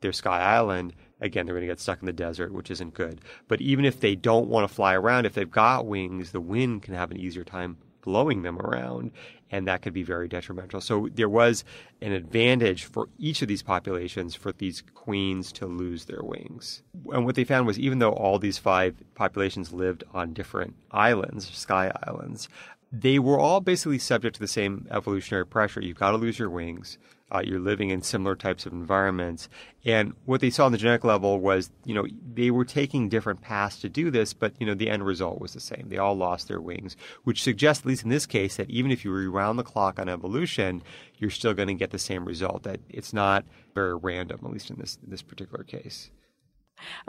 their 0.00 0.12
sky 0.12 0.40
island, 0.40 0.94
again, 1.20 1.46
they're 1.46 1.54
going 1.54 1.66
to 1.66 1.72
get 1.72 1.80
stuck 1.80 2.00
in 2.00 2.06
the 2.06 2.12
desert, 2.12 2.52
which 2.52 2.70
isn't 2.70 2.94
good. 2.94 3.20
But 3.48 3.60
even 3.60 3.84
if 3.84 4.00
they 4.00 4.14
don't 4.14 4.48
want 4.48 4.68
to 4.68 4.74
fly 4.74 4.94
around, 4.94 5.26
if 5.26 5.34
they've 5.34 5.50
got 5.50 5.86
wings, 5.86 6.32
the 6.32 6.40
wind 6.40 6.82
can 6.82 6.94
have 6.94 7.10
an 7.10 7.18
easier 7.18 7.44
time 7.44 7.76
blowing 8.04 8.42
them 8.42 8.58
around, 8.58 9.10
and 9.50 9.66
that 9.66 9.80
could 9.80 9.94
be 9.94 10.02
very 10.02 10.28
detrimental. 10.28 10.80
So 10.80 11.08
there 11.14 11.28
was 11.28 11.64
an 12.02 12.12
advantage 12.12 12.84
for 12.84 13.08
each 13.18 13.40
of 13.40 13.48
these 13.48 13.62
populations 13.62 14.34
for 14.34 14.52
these 14.52 14.82
queens 14.94 15.50
to 15.52 15.66
lose 15.66 16.04
their 16.04 16.22
wings. 16.22 16.82
And 17.12 17.24
what 17.24 17.34
they 17.34 17.44
found 17.44 17.66
was 17.66 17.78
even 17.78 18.00
though 18.00 18.12
all 18.12 18.38
these 18.38 18.58
five 18.58 18.94
populations 19.14 19.72
lived 19.72 20.04
on 20.12 20.34
different 20.34 20.74
islands, 20.90 21.48
sky 21.56 21.92
islands, 22.06 22.48
they 22.92 23.18
were 23.18 23.38
all 23.38 23.60
basically 23.60 23.98
subject 23.98 24.34
to 24.34 24.40
the 24.40 24.46
same 24.46 24.86
evolutionary 24.90 25.46
pressure. 25.46 25.80
You've 25.80 25.98
got 25.98 26.10
to 26.10 26.16
lose 26.16 26.38
your 26.38 26.50
wings. 26.50 26.98
Uh, 27.32 27.42
you're 27.44 27.58
living 27.58 27.90
in 27.90 28.02
similar 28.02 28.36
types 28.36 28.66
of 28.66 28.72
environments. 28.72 29.48
And 29.84 30.12
what 30.24 30.40
they 30.40 30.50
saw 30.50 30.66
on 30.66 30.72
the 30.72 30.78
genetic 30.78 31.04
level 31.04 31.40
was, 31.40 31.70
you 31.84 31.94
know, 31.94 32.06
they 32.32 32.50
were 32.50 32.64
taking 32.64 33.08
different 33.08 33.40
paths 33.40 33.80
to 33.80 33.88
do 33.88 34.10
this, 34.10 34.32
but, 34.34 34.52
you 34.60 34.66
know, 34.66 34.74
the 34.74 34.90
end 34.90 35.04
result 35.04 35.40
was 35.40 35.52
the 35.52 35.60
same. 35.60 35.86
They 35.88 35.98
all 35.98 36.14
lost 36.14 36.48
their 36.48 36.60
wings, 36.60 36.96
which 37.24 37.42
suggests, 37.42 37.82
at 37.82 37.88
least 37.88 38.04
in 38.04 38.10
this 38.10 38.26
case, 38.26 38.56
that 38.56 38.70
even 38.70 38.90
if 38.90 39.04
you 39.04 39.10
rewound 39.10 39.58
the 39.58 39.64
clock 39.64 39.98
on 39.98 40.08
evolution, 40.08 40.82
you're 41.16 41.30
still 41.30 41.54
going 41.54 41.68
to 41.68 41.74
get 41.74 41.90
the 41.90 41.98
same 41.98 42.24
result, 42.24 42.62
that 42.64 42.80
it's 42.88 43.12
not 43.12 43.44
very 43.74 43.96
random, 43.96 44.40
at 44.44 44.50
least 44.52 44.70
in 44.70 44.76
this, 44.78 44.98
in 45.02 45.10
this 45.10 45.22
particular 45.22 45.64
case. 45.64 46.10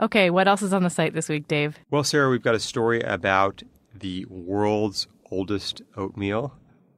Okay, 0.00 0.30
what 0.30 0.48
else 0.48 0.62
is 0.62 0.72
on 0.72 0.82
the 0.82 0.90
site 0.90 1.14
this 1.14 1.28
week, 1.28 1.48
Dave? 1.48 1.78
Well, 1.90 2.04
Sarah, 2.04 2.30
we've 2.30 2.42
got 2.42 2.54
a 2.54 2.60
story 2.60 3.00
about 3.02 3.62
the 3.94 4.24
world's 4.26 5.06
oldest 5.30 5.82
oatmeal, 5.96 6.54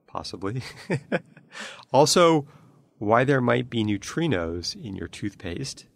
possibly. 0.06 0.62
also, 1.92 2.46
why 2.98 3.24
there 3.24 3.40
might 3.40 3.70
be 3.70 3.84
neutrinos 3.84 4.74
in 4.74 4.96
your 4.96 5.08
toothpaste. 5.08 5.86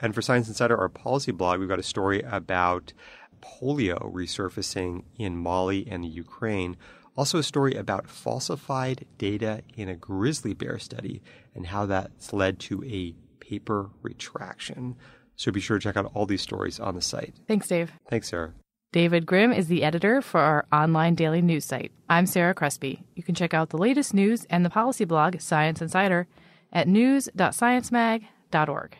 And 0.00 0.14
for 0.14 0.22
Science 0.22 0.48
Insider, 0.48 0.76
our 0.76 0.88
policy 0.88 1.32
blog, 1.32 1.60
we've 1.60 1.68
got 1.68 1.78
a 1.78 1.82
story 1.82 2.22
about 2.22 2.92
polio 3.40 4.12
resurfacing 4.12 5.04
in 5.18 5.36
Mali 5.36 5.86
and 5.88 6.02
the 6.04 6.08
Ukraine. 6.08 6.76
Also, 7.16 7.38
a 7.38 7.42
story 7.42 7.74
about 7.74 8.08
falsified 8.08 9.06
data 9.18 9.62
in 9.76 9.88
a 9.88 9.94
grizzly 9.94 10.52
bear 10.52 10.78
study 10.78 11.22
and 11.54 11.66
how 11.66 11.86
that's 11.86 12.32
led 12.32 12.58
to 12.58 12.82
a 12.84 13.14
paper 13.38 13.90
retraction. 14.02 14.96
So 15.36 15.52
be 15.52 15.60
sure 15.60 15.78
to 15.78 15.82
check 15.82 15.96
out 15.96 16.10
all 16.14 16.26
these 16.26 16.42
stories 16.42 16.80
on 16.80 16.94
the 16.94 17.02
site. 17.02 17.34
Thanks, 17.46 17.68
Dave. 17.68 17.92
Thanks, 18.08 18.28
Sarah. 18.28 18.54
David 18.94 19.26
Grimm 19.26 19.52
is 19.52 19.66
the 19.66 19.82
editor 19.82 20.22
for 20.22 20.38
our 20.38 20.66
online 20.72 21.16
daily 21.16 21.42
news 21.42 21.64
site. 21.64 21.90
I'm 22.08 22.26
Sarah 22.26 22.54
Crespi. 22.54 23.02
You 23.16 23.24
can 23.24 23.34
check 23.34 23.52
out 23.52 23.70
the 23.70 23.76
latest 23.76 24.14
news 24.14 24.46
and 24.48 24.64
the 24.64 24.70
policy 24.70 25.04
blog, 25.04 25.40
Science 25.40 25.82
Insider, 25.82 26.28
at 26.72 26.86
news.sciencemag.org. 26.86 28.96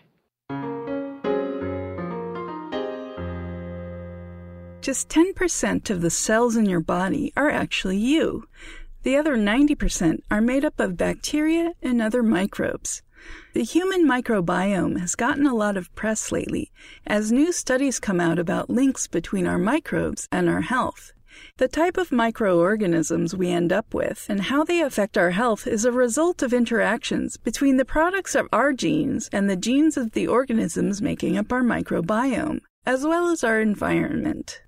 Just 4.80 5.08
10% 5.10 5.90
of 5.90 6.00
the 6.00 6.10
cells 6.10 6.56
in 6.56 6.66
your 6.66 6.80
body 6.80 7.32
are 7.36 7.50
actually 7.50 7.98
you. 7.98 8.48
The 9.04 9.16
other 9.16 9.36
90% 9.36 10.22
are 10.28 10.40
made 10.40 10.64
up 10.64 10.80
of 10.80 10.96
bacteria 10.96 11.74
and 11.80 12.02
other 12.02 12.24
microbes. 12.24 13.02
The 13.54 13.62
human 13.62 14.04
microbiome 14.04 14.98
has 14.98 15.14
gotten 15.14 15.46
a 15.46 15.54
lot 15.54 15.76
of 15.76 15.94
press 15.94 16.32
lately 16.32 16.72
as 17.06 17.30
new 17.30 17.52
studies 17.52 18.00
come 18.00 18.20
out 18.20 18.38
about 18.38 18.68
links 18.68 19.06
between 19.06 19.46
our 19.46 19.58
microbes 19.58 20.28
and 20.32 20.48
our 20.48 20.62
health. 20.62 21.12
The 21.56 21.68
type 21.68 21.96
of 21.96 22.12
microorganisms 22.12 23.34
we 23.34 23.50
end 23.50 23.72
up 23.72 23.94
with 23.94 24.26
and 24.28 24.42
how 24.42 24.64
they 24.64 24.80
affect 24.80 25.16
our 25.16 25.30
health 25.30 25.66
is 25.66 25.84
a 25.84 25.92
result 25.92 26.42
of 26.42 26.52
interactions 26.52 27.36
between 27.36 27.76
the 27.76 27.84
products 27.84 28.34
of 28.34 28.48
our 28.52 28.72
genes 28.72 29.28
and 29.32 29.48
the 29.48 29.56
genes 29.56 29.96
of 29.96 30.12
the 30.12 30.26
organisms 30.26 31.00
making 31.00 31.38
up 31.38 31.52
our 31.52 31.62
microbiome, 31.62 32.60
as 32.84 33.06
well 33.06 33.30
as 33.30 33.42
our 33.42 33.60
environment. 33.60 34.62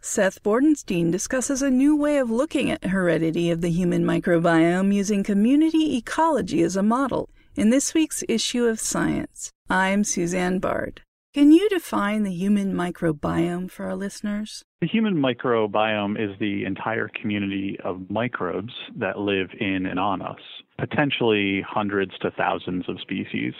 Seth 0.00 0.42
Bordenstein 0.42 1.10
discusses 1.10 1.62
a 1.62 1.70
new 1.70 1.94
way 1.94 2.18
of 2.18 2.30
looking 2.30 2.70
at 2.70 2.84
heredity 2.84 3.50
of 3.50 3.60
the 3.60 3.70
human 3.70 4.04
microbiome 4.04 4.94
using 4.94 5.22
community 5.22 5.96
ecology 5.96 6.62
as 6.62 6.76
a 6.76 6.82
model 6.82 7.28
in 7.60 7.68
this 7.68 7.92
week's 7.92 8.24
issue 8.26 8.64
of 8.64 8.80
Science, 8.80 9.52
I'm 9.68 10.02
Susanne 10.02 10.60
Bard. 10.60 11.02
Can 11.34 11.52
you 11.52 11.68
define 11.68 12.22
the 12.22 12.32
human 12.32 12.72
microbiome 12.72 13.70
for 13.70 13.84
our 13.84 13.96
listeners? 13.96 14.64
The 14.80 14.86
human 14.86 15.14
microbiome 15.14 16.18
is 16.18 16.34
the 16.40 16.64
entire 16.64 17.10
community 17.20 17.76
of 17.84 18.08
microbes 18.08 18.72
that 18.96 19.18
live 19.18 19.50
in 19.60 19.84
and 19.84 20.00
on 20.00 20.22
us, 20.22 20.38
potentially 20.78 21.62
hundreds 21.68 22.16
to 22.20 22.30
thousands 22.30 22.88
of 22.88 22.98
species 22.98 23.52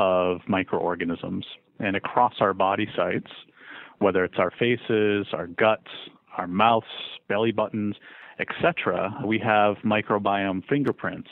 of 0.00 0.40
microorganisms. 0.48 1.46
And 1.78 1.94
across 1.94 2.34
our 2.40 2.54
body 2.54 2.88
sites, 2.96 3.30
whether 4.00 4.24
it's 4.24 4.38
our 4.40 4.50
faces, 4.58 5.28
our 5.32 5.46
guts, 5.46 5.92
our 6.36 6.48
mouths, 6.48 6.86
belly 7.28 7.52
buttons, 7.52 7.94
etc., 8.40 9.14
we 9.24 9.38
have 9.38 9.76
microbiome 9.84 10.66
fingerprints 10.68 11.30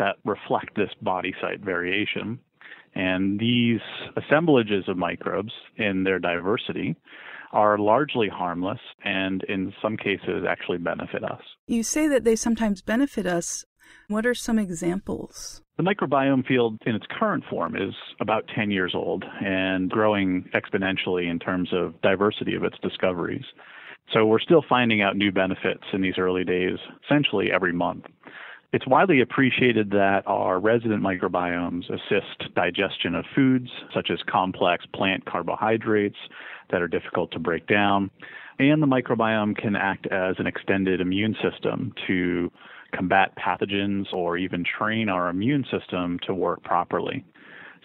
that 0.00 0.16
reflect 0.24 0.74
this 0.74 0.90
body 1.00 1.32
site 1.40 1.60
variation. 1.60 2.40
And 2.96 3.38
these 3.38 3.80
assemblages 4.16 4.88
of 4.88 4.96
microbes 4.96 5.52
in 5.76 6.02
their 6.02 6.18
diversity 6.18 6.96
are 7.52 7.78
largely 7.78 8.28
harmless 8.28 8.80
and 9.04 9.44
in 9.44 9.72
some 9.80 9.96
cases 9.96 10.44
actually 10.48 10.78
benefit 10.78 11.22
us. 11.22 11.42
You 11.66 11.82
say 11.84 12.08
that 12.08 12.24
they 12.24 12.34
sometimes 12.34 12.82
benefit 12.82 13.26
us. 13.26 13.64
What 14.08 14.26
are 14.26 14.34
some 14.34 14.58
examples? 14.58 15.62
The 15.76 15.84
microbiome 15.84 16.46
field 16.46 16.78
in 16.84 16.94
its 16.94 17.06
current 17.18 17.44
form 17.48 17.76
is 17.76 17.94
about 18.20 18.44
10 18.54 18.70
years 18.70 18.92
old 18.94 19.24
and 19.40 19.88
growing 19.90 20.48
exponentially 20.54 21.30
in 21.30 21.38
terms 21.38 21.70
of 21.72 22.00
diversity 22.02 22.54
of 22.54 22.64
its 22.64 22.76
discoveries. 22.82 23.44
So 24.12 24.26
we're 24.26 24.40
still 24.40 24.64
finding 24.68 25.02
out 25.02 25.16
new 25.16 25.30
benefits 25.30 25.84
in 25.92 26.02
these 26.02 26.18
early 26.18 26.44
days, 26.44 26.78
essentially 27.04 27.50
every 27.52 27.72
month. 27.72 28.06
It's 28.72 28.86
widely 28.86 29.20
appreciated 29.20 29.90
that 29.90 30.22
our 30.26 30.60
resident 30.60 31.02
microbiomes 31.02 31.90
assist 31.90 32.54
digestion 32.54 33.16
of 33.16 33.24
foods, 33.34 33.68
such 33.92 34.10
as 34.12 34.20
complex 34.28 34.84
plant 34.94 35.24
carbohydrates 35.24 36.18
that 36.70 36.80
are 36.80 36.86
difficult 36.86 37.32
to 37.32 37.40
break 37.40 37.66
down. 37.66 38.10
And 38.60 38.80
the 38.80 38.86
microbiome 38.86 39.56
can 39.56 39.74
act 39.74 40.06
as 40.06 40.36
an 40.38 40.46
extended 40.46 41.00
immune 41.00 41.34
system 41.42 41.92
to 42.06 42.52
combat 42.94 43.32
pathogens 43.36 44.12
or 44.12 44.36
even 44.36 44.64
train 44.64 45.08
our 45.08 45.30
immune 45.30 45.64
system 45.70 46.20
to 46.26 46.34
work 46.34 46.62
properly. 46.62 47.24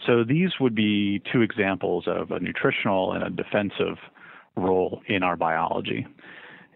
So 0.05 0.23
these 0.23 0.51
would 0.59 0.75
be 0.75 1.21
two 1.31 1.41
examples 1.41 2.03
of 2.07 2.29
a 2.29 2.39
nutritional 2.39 3.13
and 3.13 3.23
a 3.23 3.29
defensive 3.31 3.97
role 4.55 5.01
in 5.07 5.23
our 5.23 5.35
biology. 5.35 6.05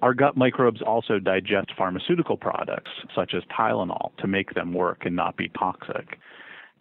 Our 0.01 0.13
gut 0.13 0.38
microbes 0.38 0.82
also 0.82 1.20
digest 1.20 1.72
pharmaceutical 1.77 2.38
products, 2.38 2.91
such 3.13 3.34
as 3.34 3.44
Tylenol, 3.58 4.15
to 4.20 4.27
make 4.27 4.53
them 4.53 4.74
work 4.74 5.06
and 5.06 5.15
not 5.15 5.36
be 5.36 5.50
toxic. 5.50 6.18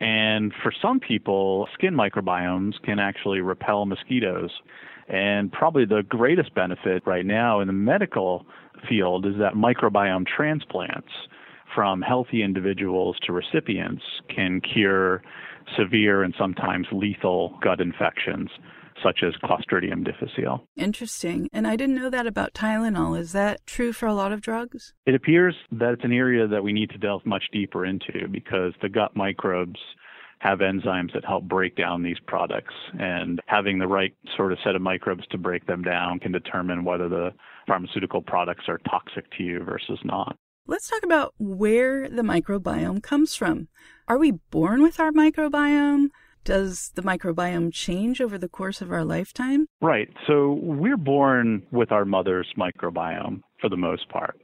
And 0.01 0.53
for 0.63 0.73
some 0.81 1.01
people, 1.01 1.69
skin 1.75 1.95
microbiomes 1.95 2.81
can 2.85 3.01
actually 3.01 3.41
repel 3.41 3.87
mosquitoes. 3.87 4.51
And 5.09 5.51
probably 5.51 5.85
the 5.85 6.05
greatest 6.09 6.55
benefit 6.55 7.03
right 7.07 7.27
now 7.27 7.61
in 7.61 7.67
the 7.67 7.73
medical 7.73 8.47
field 8.89 9.27
is 9.27 9.35
that 9.39 9.55
microbiome 9.55 10.25
transplants 10.27 11.11
from 11.75 12.01
healthy 12.01 12.43
individuals 12.43 13.17
to 13.27 13.33
recipients 13.33 14.03
can 14.35 14.61
cure 14.61 15.23
severe 15.77 16.23
and 16.23 16.35
sometimes 16.39 16.87
lethal 16.93 17.59
gut 17.63 17.81
infections 17.81 18.49
such 19.03 19.21
as 19.23 19.35
Clostridium 19.43 20.05
difficile. 20.05 20.67
Interesting. 20.77 21.49
And 21.53 21.67
I 21.67 21.77
didn't 21.77 21.97
know 21.97 22.11
that 22.11 22.27
about 22.27 22.55
Tylenol. 22.55 23.19
Is 23.19 23.33
that 23.33 23.65
true 23.67 23.93
for 23.93 24.07
a 24.07 24.15
lot 24.15 24.33
of 24.33 24.41
drugs? 24.41 24.93
It 25.07 25.15
appears 25.15 25.55
that 25.73 25.93
it's 25.95 26.05
an 26.05 26.13
area 26.13 26.47
that 26.47 26.63
we 26.63 26.73
need 26.73 26.91
to 26.91 26.99
delve 26.99 27.25
much 27.27 27.45
deeper 27.53 27.85
into 27.85 28.29
because 28.31 28.73
the 28.83 28.89
gut 28.89 29.17
microbes 29.17 29.79
have 30.41 30.61
enzymes 30.61 31.13
that 31.15 31.25
help 31.25 31.45
break 31.45 31.77
down 31.77 32.03
these 32.03 32.19
products. 32.27 32.75
And 32.99 33.41
having 33.47 33.79
the 33.79 33.89
right 33.89 34.15
sort 34.37 34.53
of 34.53 34.59
set 34.65 34.77
of 34.77 34.83
microbes 34.83 35.27
to 35.31 35.39
break 35.39 35.67
them 35.67 35.83
down 35.83 36.21
can 36.21 36.33
determine 36.33 36.85
whether 36.85 37.09
the 37.09 37.31
pharmaceutical 37.67 38.23
products 38.23 38.65
are 38.69 38.79
toxic 38.89 39.25
to 39.37 39.43
you 39.43 39.65
versus 39.65 39.99
not. 40.05 40.37
Let's 40.67 40.89
talk 40.89 41.03
about 41.03 41.35
where 41.39 42.09
the 42.09 42.23
microbiome 42.23 43.03
comes 43.03 43.35
from. 43.35 43.69
Are 44.07 44.19
we 44.19 44.33
born 44.33 44.83
with 44.83 45.01
our 45.01 45.13
microbiome? 45.13 46.09
Does 46.45 46.93
the 46.95 47.03
microbiome 47.03 47.73
change 47.73 48.21
over 48.21 48.39
the 48.39 48.49
course 48.49 48.81
of 48.81 48.91
our 48.91 49.05
lifetime? 49.05 49.67
Right. 49.81 50.09
So 50.27 50.59
we're 50.63 50.97
born 50.97 51.63
with 51.71 51.93
our 51.93 52.05
mother's 52.05 52.49
microbiome 52.57 53.43
for 53.61 53.69
the 53.69 53.77
most 53.77 54.09
part. 54.09 54.41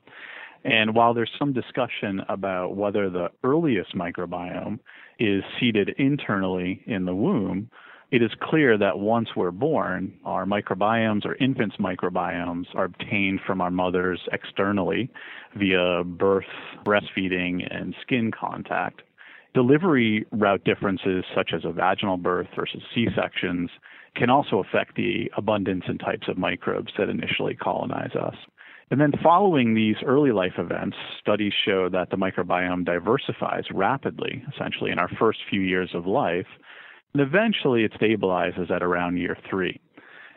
And 0.64 0.94
while 0.94 1.12
there's 1.12 1.30
some 1.38 1.52
discussion 1.52 2.22
about 2.28 2.76
whether 2.76 3.10
the 3.10 3.28
earliest 3.42 3.94
microbiome 3.94 4.78
is 5.18 5.42
seated 5.60 5.90
internally 5.98 6.82
in 6.86 7.04
the 7.04 7.14
womb, 7.14 7.70
it 8.10 8.22
is 8.22 8.30
clear 8.40 8.78
that 8.78 8.98
once 8.98 9.28
we're 9.36 9.50
born, 9.50 10.14
our 10.24 10.46
microbiomes 10.46 11.26
or 11.26 11.34
infants' 11.34 11.76
microbiomes 11.76 12.66
are 12.74 12.84
obtained 12.84 13.40
from 13.46 13.60
our 13.60 13.70
mothers 13.70 14.20
externally 14.32 15.10
via 15.56 16.04
birth, 16.04 16.44
breastfeeding, 16.84 17.66
and 17.70 17.94
skin 18.02 18.30
contact. 18.30 19.02
Delivery 19.54 20.26
route 20.32 20.64
differences, 20.64 21.24
such 21.34 21.52
as 21.54 21.64
a 21.64 21.70
vaginal 21.70 22.16
birth 22.16 22.48
versus 22.56 22.82
C 22.92 23.06
sections, 23.14 23.70
can 24.16 24.28
also 24.28 24.58
affect 24.58 24.96
the 24.96 25.30
abundance 25.36 25.84
and 25.86 26.00
types 26.00 26.28
of 26.28 26.36
microbes 26.36 26.92
that 26.98 27.08
initially 27.08 27.54
colonize 27.54 28.14
us. 28.16 28.34
And 28.90 29.00
then 29.00 29.12
following 29.22 29.74
these 29.74 29.96
early 30.04 30.32
life 30.32 30.54
events, 30.58 30.96
studies 31.20 31.52
show 31.64 31.88
that 31.88 32.10
the 32.10 32.16
microbiome 32.16 32.84
diversifies 32.84 33.64
rapidly, 33.72 34.44
essentially 34.52 34.90
in 34.90 34.98
our 34.98 35.08
first 35.18 35.38
few 35.48 35.60
years 35.60 35.90
of 35.94 36.06
life, 36.06 36.46
and 37.12 37.22
eventually 37.22 37.84
it 37.84 37.92
stabilizes 37.92 38.70
at 38.70 38.82
around 38.82 39.16
year 39.16 39.36
three. 39.48 39.80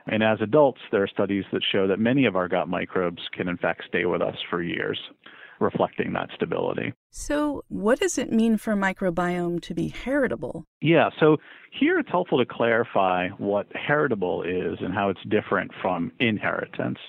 And 0.05 0.24
as 0.24 0.39
adults, 0.41 0.79
there 0.91 1.03
are 1.03 1.07
studies 1.07 1.43
that 1.51 1.62
show 1.71 1.88
that 1.88 2.00
many 2.00 2.25
of 2.25 2.36
our 2.36 2.47
gut 2.47 2.69
microbes 2.69 3.21
can 3.33 3.47
in 3.47 3.57
fact 3.57 3.83
stay 3.88 4.05
with 4.05 4.21
us 4.21 4.38
for 4.50 4.62
years, 4.62 5.00
reflecting 5.60 6.14
that 6.14 6.30
stability. 6.36 6.94
So, 7.10 7.64
what 7.68 8.00
does 8.00 8.18
it 8.18 8.32
mean 8.32 8.58
for 8.58 8.76
microbiome 8.76 9.62
to 9.64 9.74
be 9.74 9.90
heritable? 9.90 10.66
Yeah, 10.82 11.10
so 11.20 11.38
here 11.72 12.00
it's 12.00 12.10
helpful 12.10 12.38
to 12.38 12.46
clarify 12.46 13.30
what 13.38 13.68
heritable 13.74 14.44
is 14.44 14.78
and 14.82 14.94
how 14.94 15.10
it's 15.10 15.24
different 15.30 15.72
from 15.82 16.12
inheritance 16.20 17.00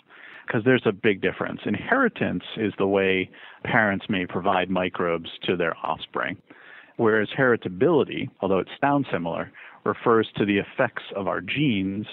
because 0.46 0.64
there's 0.64 0.86
a 0.86 0.92
big 0.92 1.20
difference. 1.20 1.60
Inheritance 1.66 2.44
is 2.56 2.72
the 2.78 2.86
way 2.86 3.30
parents 3.64 4.06
may 4.08 4.24
provide 4.24 4.70
microbes 4.70 5.28
to 5.42 5.56
their 5.56 5.76
offspring, 5.84 6.36
whereas 6.96 7.28
heritability, 7.38 8.28
although 8.40 8.58
it 8.58 8.68
sounds 8.80 9.06
similar, 9.12 9.52
refers 9.84 10.26
to 10.36 10.46
the 10.46 10.58
effects 10.58 11.02
of 11.14 11.28
our 11.28 11.40
genes 11.40 12.06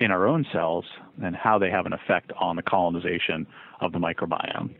in 0.00 0.10
our 0.10 0.26
own 0.26 0.44
cells 0.52 0.84
and 1.22 1.34
how 1.34 1.58
they 1.58 1.70
have 1.70 1.86
an 1.86 1.92
effect 1.92 2.30
on 2.38 2.56
the 2.56 2.62
colonization 2.62 3.46
of 3.80 3.92
the 3.92 3.98
microbiome. 3.98 4.70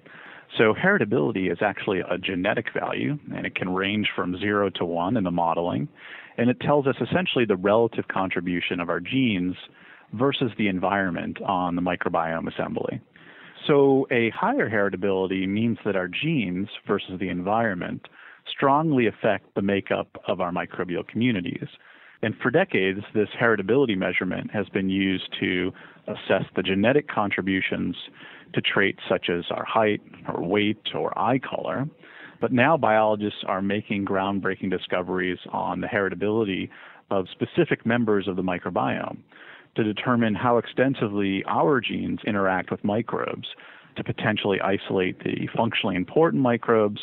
So 0.57 0.75
heritability 0.75 1.53
is 1.53 1.59
actually 1.61 2.01
a 2.01 2.17
genetic 2.19 2.67
value, 2.73 3.19
and 3.35 3.47
it 3.47 3.55
can 3.55 3.69
range 3.69 4.09
from 4.17 4.39
zero 4.39 4.71
to 4.71 4.85
one 4.85 5.17
in 5.17 5.25
the 5.25 5.31
modeling, 5.31 5.89
and 6.39 6.49
it 6.49 6.61
tells 6.61 6.87
us 6.87 6.97
essentially 7.01 7.45
the 7.45 7.57
relative 7.57 8.09
contribution 8.09 8.81
of 8.81 8.89
our 8.89 9.01
genes 9.01 9.57
versus 10.15 10.51
the 10.57 10.69
environment 10.69 11.39
on 11.43 11.77
the 11.77 11.83
microbiome 11.83 12.53
assembly. 12.53 13.01
So 13.67 14.07
a 14.11 14.31
higher 14.31 14.71
heritability 14.71 15.47
means 15.47 15.79
that 15.85 15.97
our 15.97 16.09
genes 16.09 16.69
versus 16.87 17.19
the 17.21 17.29
environment 17.29 18.09
strongly 18.51 19.07
affect 19.07 19.55
the 19.55 19.63
makeup 19.63 20.09
of 20.27 20.41
our 20.41 20.51
microbial 20.51 21.07
communities. 21.07 21.69
And 22.23 22.35
for 22.43 22.51
decades, 22.51 23.01
this 23.15 23.29
heritability 23.41 23.97
measurement 23.97 24.51
has 24.53 24.69
been 24.71 24.89
used 24.89 25.29
to 25.41 25.73
assess 26.07 26.45
the 26.57 26.63
genetic 26.63 27.09
contributions 27.09 27.95
to 28.55 28.61
traits 28.61 29.01
such 29.09 29.29
as 29.31 29.45
our 29.51 29.65
height 29.65 30.01
or 30.29 30.43
weight 30.43 30.83
or 30.95 31.17
eye 31.19 31.39
color. 31.39 31.87
But 32.41 32.53
now 32.53 32.77
biologists 32.77 33.41
are 33.47 33.63
making 33.63 34.05
groundbreaking 34.05 34.71
discoveries 34.71 35.39
on 35.53 35.81
the 35.81 35.89
heritability 35.89 36.69
of 37.11 37.27
specific 37.33 37.85
members 37.85 38.29
of 38.29 38.37
the 38.37 38.43
microbiome 38.43 39.19
to 39.75 39.85
determine 39.85 40.35
how 40.35 40.59
extensively 40.59 41.45
our 41.47 41.81
genes 41.81 42.21
interact 42.27 42.71
with 42.71 42.83
microbes 42.85 43.49
to 43.97 44.05
potentially 44.05 44.59
isolate 44.61 45.19
the 45.25 45.49
functionally 45.57 45.97
important 45.97 46.43
microbes 46.43 47.01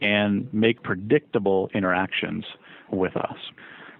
and 0.00 0.52
make 0.52 0.82
predictable 0.82 1.70
interactions 1.74 2.44
with 2.90 3.16
us. 3.16 3.36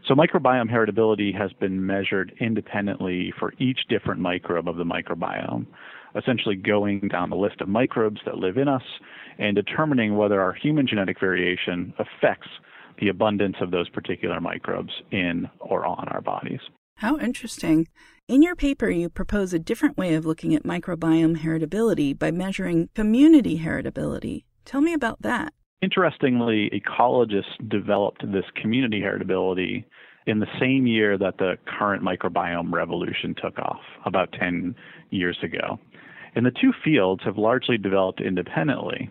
So, 0.07 0.14
microbiome 0.14 0.71
heritability 0.71 1.35
has 1.37 1.53
been 1.55 1.87
measured 1.87 2.35
independently 2.38 3.33
for 3.38 3.55
each 3.59 3.81
different 3.88 4.21
microbe 4.21 4.68
of 4.68 4.77
the 4.77 4.85
microbiome, 4.85 5.66
essentially 6.16 6.57
going 6.57 7.00
down 7.11 7.31
the 7.31 7.37
list 7.37 7.61
of 7.61 7.68
microbes 7.68 8.20
that 8.24 8.38
live 8.38 8.57
in 8.57 8.68
us 8.68 8.83
and 9.38 9.57
determining 9.57 10.16
whether 10.16 10.40
our 10.40 10.53
human 10.53 10.87
genetic 10.87 11.18
variation 11.18 11.92
affects 11.98 12.48
the 13.00 13.09
abundance 13.09 13.57
of 13.61 13.70
those 13.70 13.88
particular 13.88 14.40
microbes 14.40 14.92
in 15.11 15.48
or 15.61 15.85
on 15.85 16.07
our 16.09 16.20
bodies. 16.20 16.61
How 16.96 17.18
interesting. 17.18 17.88
In 18.29 18.42
your 18.42 18.55
paper, 18.55 18.88
you 18.88 19.09
propose 19.09 19.53
a 19.53 19.59
different 19.59 19.98
way 19.98 20.14
of 20.14 20.24
looking 20.24 20.55
at 20.55 20.62
microbiome 20.62 21.38
heritability 21.38 22.16
by 22.16 22.31
measuring 22.31 22.88
community 22.94 23.59
heritability. 23.59 24.44
Tell 24.64 24.81
me 24.81 24.94
about 24.94 25.20
that. 25.22 25.53
Interestingly, 25.83 26.70
ecologists 26.70 27.68
developed 27.68 28.22
this 28.33 28.44
community 28.62 29.00
heritability 29.00 29.85
in 30.27 30.38
the 30.38 30.46
same 30.59 30.87
year 30.87 31.18
that 31.18 31.37
the 31.37 31.59
current 31.79 32.03
microbiome 32.03 32.72
revolution 32.72 33.35
took 33.42 33.59
off, 33.59 33.81
about 34.07 34.33
10 34.33 34.74
years 35.11 35.37
ago. 35.42 35.79
And 36.35 36.44
the 36.44 36.51
two 36.51 36.73
fields 36.85 37.23
have 37.25 37.38
largely 37.38 37.79
developed 37.79 38.20
independently. 38.20 39.09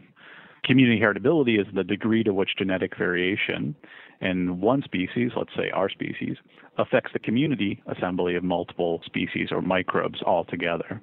Community 0.64 1.00
heritability 1.00 1.60
is 1.60 1.68
the 1.74 1.84
degree 1.84 2.24
to 2.24 2.34
which 2.34 2.58
genetic 2.58 2.98
variation 2.98 3.76
in 4.22 4.62
one 4.62 4.82
species, 4.84 5.32
let's 5.36 5.54
say 5.56 5.70
our 5.72 5.90
species, 5.90 6.38
affects 6.78 7.12
the 7.14 7.20
community 7.20 7.82
assembly 7.88 8.36
of 8.36 8.44
multiple 8.44 9.02
species 9.06 9.50
or 9.52 9.62
microbes 9.62 10.22
altogether. 10.22 11.02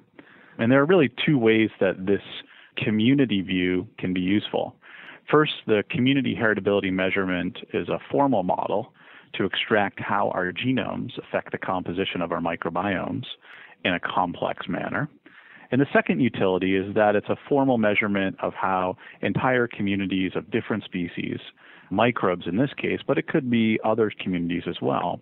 And 0.57 0.71
there 0.71 0.81
are 0.81 0.85
really 0.85 1.11
two 1.25 1.37
ways 1.37 1.69
that 1.79 2.05
this 2.05 2.21
community 2.77 3.41
view 3.41 3.87
can 3.97 4.13
be 4.13 4.21
useful. 4.21 4.75
First, 5.29 5.53
the 5.67 5.83
community 5.89 6.35
heritability 6.35 6.91
measurement 6.91 7.57
is 7.73 7.87
a 7.89 7.99
formal 8.11 8.43
model 8.43 8.93
to 9.33 9.45
extract 9.45 9.99
how 9.99 10.29
our 10.31 10.51
genomes 10.51 11.11
affect 11.17 11.51
the 11.51 11.57
composition 11.57 12.21
of 12.21 12.31
our 12.31 12.41
microbiomes 12.41 13.25
in 13.85 13.93
a 13.93 13.99
complex 13.99 14.67
manner. 14.67 15.09
And 15.71 15.79
the 15.79 15.87
second 15.93 16.19
utility 16.19 16.75
is 16.75 16.93
that 16.95 17.15
it's 17.15 17.29
a 17.29 17.37
formal 17.47 17.77
measurement 17.77 18.35
of 18.41 18.53
how 18.53 18.97
entire 19.21 19.67
communities 19.67 20.33
of 20.35 20.51
different 20.51 20.83
species 20.83 21.39
microbes 21.91 22.47
in 22.47 22.57
this 22.57 22.71
case, 22.77 22.99
but 23.05 23.17
it 23.17 23.27
could 23.27 23.49
be 23.49 23.79
other 23.83 24.11
communities 24.19 24.63
as 24.67 24.77
well, 24.81 25.19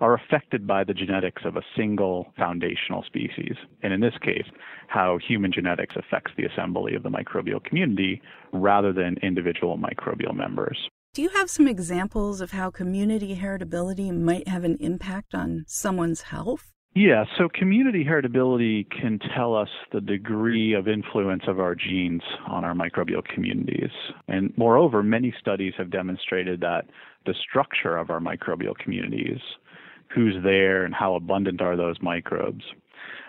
are 0.00 0.14
affected 0.14 0.66
by 0.66 0.84
the 0.84 0.94
genetics 0.94 1.42
of 1.44 1.56
a 1.56 1.62
single 1.76 2.32
foundational 2.36 3.02
species. 3.02 3.54
And 3.82 3.92
in 3.92 4.00
this 4.00 4.14
case, 4.22 4.46
how 4.88 5.18
human 5.26 5.52
genetics 5.52 5.96
affects 5.96 6.32
the 6.36 6.44
assembly 6.44 6.94
of 6.94 7.02
the 7.02 7.10
microbial 7.10 7.62
community 7.62 8.22
rather 8.52 8.92
than 8.92 9.16
individual 9.22 9.78
microbial 9.78 10.34
members. 10.34 10.78
Do 11.14 11.22
you 11.22 11.28
have 11.30 11.50
some 11.50 11.68
examples 11.68 12.40
of 12.40 12.52
how 12.52 12.70
community 12.70 13.36
heritability 13.36 14.16
might 14.16 14.48
have 14.48 14.64
an 14.64 14.78
impact 14.80 15.34
on 15.34 15.64
someone's 15.66 16.22
health? 16.22 16.72
Yeah, 16.94 17.24
so 17.38 17.48
community 17.48 18.04
heritability 18.04 18.86
can 18.90 19.18
tell 19.34 19.56
us 19.56 19.70
the 19.92 20.00
degree 20.02 20.74
of 20.74 20.88
influence 20.88 21.44
of 21.46 21.58
our 21.58 21.74
genes 21.74 22.20
on 22.46 22.66
our 22.66 22.74
microbial 22.74 23.24
communities. 23.24 23.90
And 24.28 24.52
moreover, 24.58 25.02
many 25.02 25.32
studies 25.40 25.72
have 25.78 25.90
demonstrated 25.90 26.60
that 26.60 26.82
the 27.24 27.32
structure 27.48 27.96
of 27.96 28.10
our 28.10 28.20
microbial 28.20 28.76
communities, 28.76 29.38
who's 30.14 30.34
there 30.44 30.84
and 30.84 30.94
how 30.94 31.14
abundant 31.14 31.62
are 31.62 31.78
those 31.78 31.96
microbes, 32.02 32.62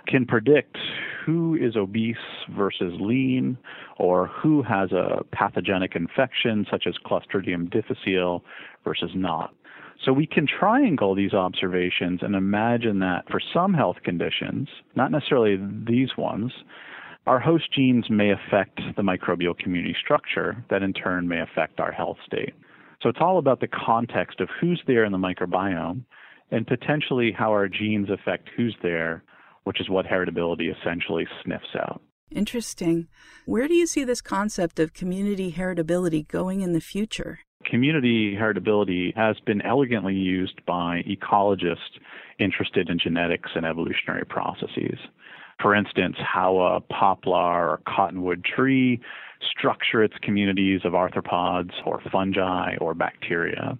can 0.08 0.26
predict 0.26 0.78
who 1.26 1.56
is 1.56 1.78
obese 1.78 2.18
versus 2.58 2.94
lean, 3.00 3.58
or 3.98 4.28
who 4.28 4.62
has 4.62 4.92
a 4.92 5.24
pathogenic 5.32 5.96
infection 5.96 6.66
such 6.70 6.86
as 6.86 6.96
Clostridium 7.06 7.72
difficile 7.72 8.44
versus 8.84 9.12
not. 9.16 9.54
So 10.06 10.12
we 10.12 10.28
can 10.28 10.48
triangle 10.48 11.16
these 11.16 11.34
observations 11.34 12.20
and 12.22 12.36
imagine 12.36 13.00
that 13.00 13.24
for 13.30 13.40
some 13.54 13.74
health 13.74 13.98
conditions, 14.04 14.68
not 14.96 15.12
necessarily 15.12 15.58
these 15.88 16.10
ones, 16.18 16.52
our 17.26 17.40
host 17.40 17.72
genes 17.74 18.10
may 18.10 18.32
affect 18.32 18.82
the 18.98 19.02
microbial 19.02 19.58
community 19.58 19.96
structure 20.04 20.64
that 20.70 20.84
in 20.84 20.94
turn 20.94 21.28
may 21.28 21.40
affect 21.40 21.80
our 21.80 21.92
health 21.92 22.18
state. 22.26 22.54
So 23.02 23.10
it's 23.10 23.20
all 23.22 23.38
about 23.38 23.60
the 23.60 23.68
context 23.68 24.42
of 24.42 24.50
who's 24.60 24.82
there 24.88 25.06
in 25.06 25.12
the 25.12 25.18
microbiome 25.18 26.04
and 26.52 26.68
potentially 26.68 27.32
how 27.32 27.52
our 27.52 27.68
genes 27.68 28.10
affect 28.10 28.50
who's 28.56 28.76
there, 28.84 29.24
which 29.64 29.80
is 29.80 29.90
what 29.90 30.06
heritability 30.06 30.70
essentially 30.70 31.26
sniffs 31.44 31.76
out. 31.80 32.02
Interesting. 32.32 33.08
Where 33.46 33.68
do 33.68 33.74
you 33.74 33.86
see 33.88 34.04
this 34.04 34.22
concept 34.22 34.80
of 34.80 34.94
community 34.94 35.52
heritability 35.52 36.28
going 36.28 36.62
in 36.62 36.74
the 36.74 36.82
future? 36.82 37.40
Community 37.66 38.36
heritability 38.36 39.16
has 39.16 39.40
been 39.46 39.62
elegantly 39.62 40.14
used 40.14 40.64
by 40.66 41.04
ecologists 41.08 42.00
interested 42.40 42.90
in 42.90 43.00
genetics 43.00 43.52
and 43.56 43.66
evolutionary 43.66 44.26
processes. 44.26 45.00
For 45.62 45.76
instance, 45.76 46.16
how 46.20 46.58
a 46.60 46.82
poplar 46.82 47.70
or 47.70 47.82
cottonwood 47.88 48.44
tree 48.44 49.00
structure 49.50 50.04
its 50.04 50.16
communities 50.22 50.82
of 50.84 50.94
arthropods 50.94 51.72
or 51.86 52.02
fungi 52.12 52.76
or 52.78 52.94
bacteria. 52.94 53.78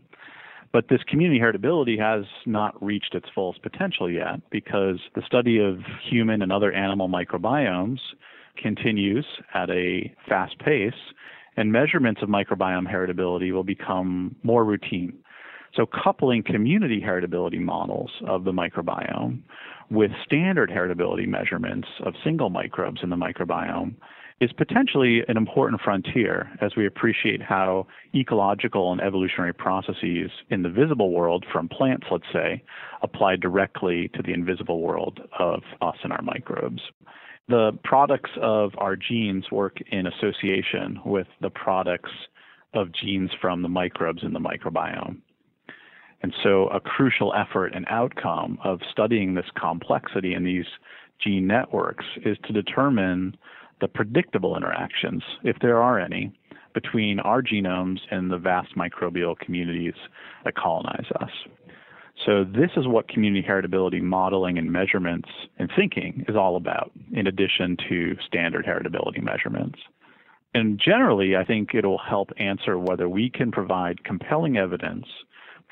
But 0.72 0.88
this 0.90 1.04
community 1.08 1.40
heritability 1.40 2.00
has 2.00 2.26
not 2.46 2.82
reached 2.84 3.14
its 3.14 3.28
fullest 3.36 3.62
potential 3.62 4.10
yet 4.10 4.42
because 4.50 5.00
the 5.14 5.22
study 5.26 5.60
of 5.60 5.80
human 6.10 6.42
and 6.42 6.52
other 6.52 6.72
animal 6.72 7.08
microbiomes 7.08 8.00
continues 8.58 9.26
at 9.54 9.70
a 9.70 10.14
fast 10.28 10.58
pace, 10.60 10.94
and 11.58 11.72
measurements 11.72 12.22
of 12.22 12.30
microbiome 12.30 12.92
heritability 12.92 13.52
will 13.52 13.64
become 13.64 14.36
more 14.44 14.64
routine. 14.66 15.14
So, 15.76 15.86
coupling 15.88 16.44
community 16.44 17.02
heritability 17.02 17.60
models 17.60 18.12
of 18.28 18.44
the 18.44 18.52
microbiome 18.52 19.42
with 19.90 20.12
standard 20.26 20.70
heritability 20.70 21.28
measurements 21.28 21.88
of 22.06 22.14
single 22.24 22.50
microbes 22.50 23.02
in 23.02 23.10
the 23.10 23.16
microbiome 23.16 23.96
is 24.40 24.52
potentially 24.54 25.22
an 25.28 25.38
important 25.38 25.82
frontier 25.82 26.50
as 26.62 26.76
we 26.76 26.86
appreciate 26.86 27.42
how 27.42 27.88
ecological 28.14 28.92
and 28.92 29.02
evolutionary 29.02 29.54
processes 29.54 30.30
in 30.50 30.64
the 30.64 30.70
visible 30.70 31.12
world 31.12 31.46
from 31.52 31.70
plants, 31.70 32.06
let's 32.12 32.26
say, 32.34 32.64
apply 33.02 33.36
directly 33.36 34.10
to 34.14 34.22
the 34.22 34.34
invisible 34.34 34.82
world 34.82 35.22
of 35.40 35.62
us 35.82 35.96
and 36.04 36.12
our 36.12 36.22
microbes. 36.22 36.82
The 37.48 37.78
products 37.84 38.32
of 38.42 38.72
our 38.78 38.96
genes 38.96 39.46
work 39.52 39.78
in 39.92 40.08
association 40.08 41.00
with 41.06 41.28
the 41.42 41.50
products 41.50 42.12
of 42.74 42.94
genes 42.94 43.32
from 43.42 43.62
the 43.62 43.70
microbes 43.70 44.24
in 44.24 44.34
the 44.34 44.40
microbiome. 44.40 45.18
And 46.22 46.34
so, 46.42 46.68
a 46.68 46.80
crucial 46.80 47.34
effort 47.34 47.74
and 47.76 47.86
outcome 47.90 48.58
of 48.64 48.80
studying 48.92 49.34
this 49.34 49.46
complexity 49.60 50.34
in 50.34 50.46
these 50.46 50.66
gene 51.22 51.46
networks 51.46 52.06
is 52.26 52.38
to 52.46 52.54
determine 52.54 53.36
the 53.82 53.90
predictable 53.90 54.56
interactions, 54.56 55.22
if 55.44 55.58
there 55.60 55.82
are 55.82 56.00
any, 56.00 56.32
between 56.74 57.20
our 57.20 57.42
genomes 57.42 58.00
and 58.10 58.32
the 58.32 58.38
vast 58.38 58.76
microbial 58.78 59.38
communities 59.38 59.94
that 60.46 60.56
colonize 60.56 61.12
us. 61.20 61.30
So, 62.26 62.46
this 62.46 62.72
is 62.78 62.88
what 62.88 63.10
community 63.10 63.46
heritability 63.48 64.02
modeling 64.02 64.58
and 64.58 64.72
measurements 64.72 65.30
and 65.58 65.70
thinking 65.76 66.26
is 66.30 66.36
all 66.36 66.56
about, 66.56 66.92
in 67.12 67.28
addition 67.28 67.76
to 67.90 68.16
standard 68.26 68.66
heritability 68.66 69.22
measurements. 69.22 69.80
And 70.54 70.80
generally, 70.80 71.36
I 71.36 71.44
think 71.44 71.74
it'll 71.74 71.98
help 71.98 72.30
answer 72.38 72.78
whether 72.78 73.10
we 73.10 73.30
can 73.30 73.52
provide 73.52 74.04
compelling 74.04 74.58
evidence 74.58 75.06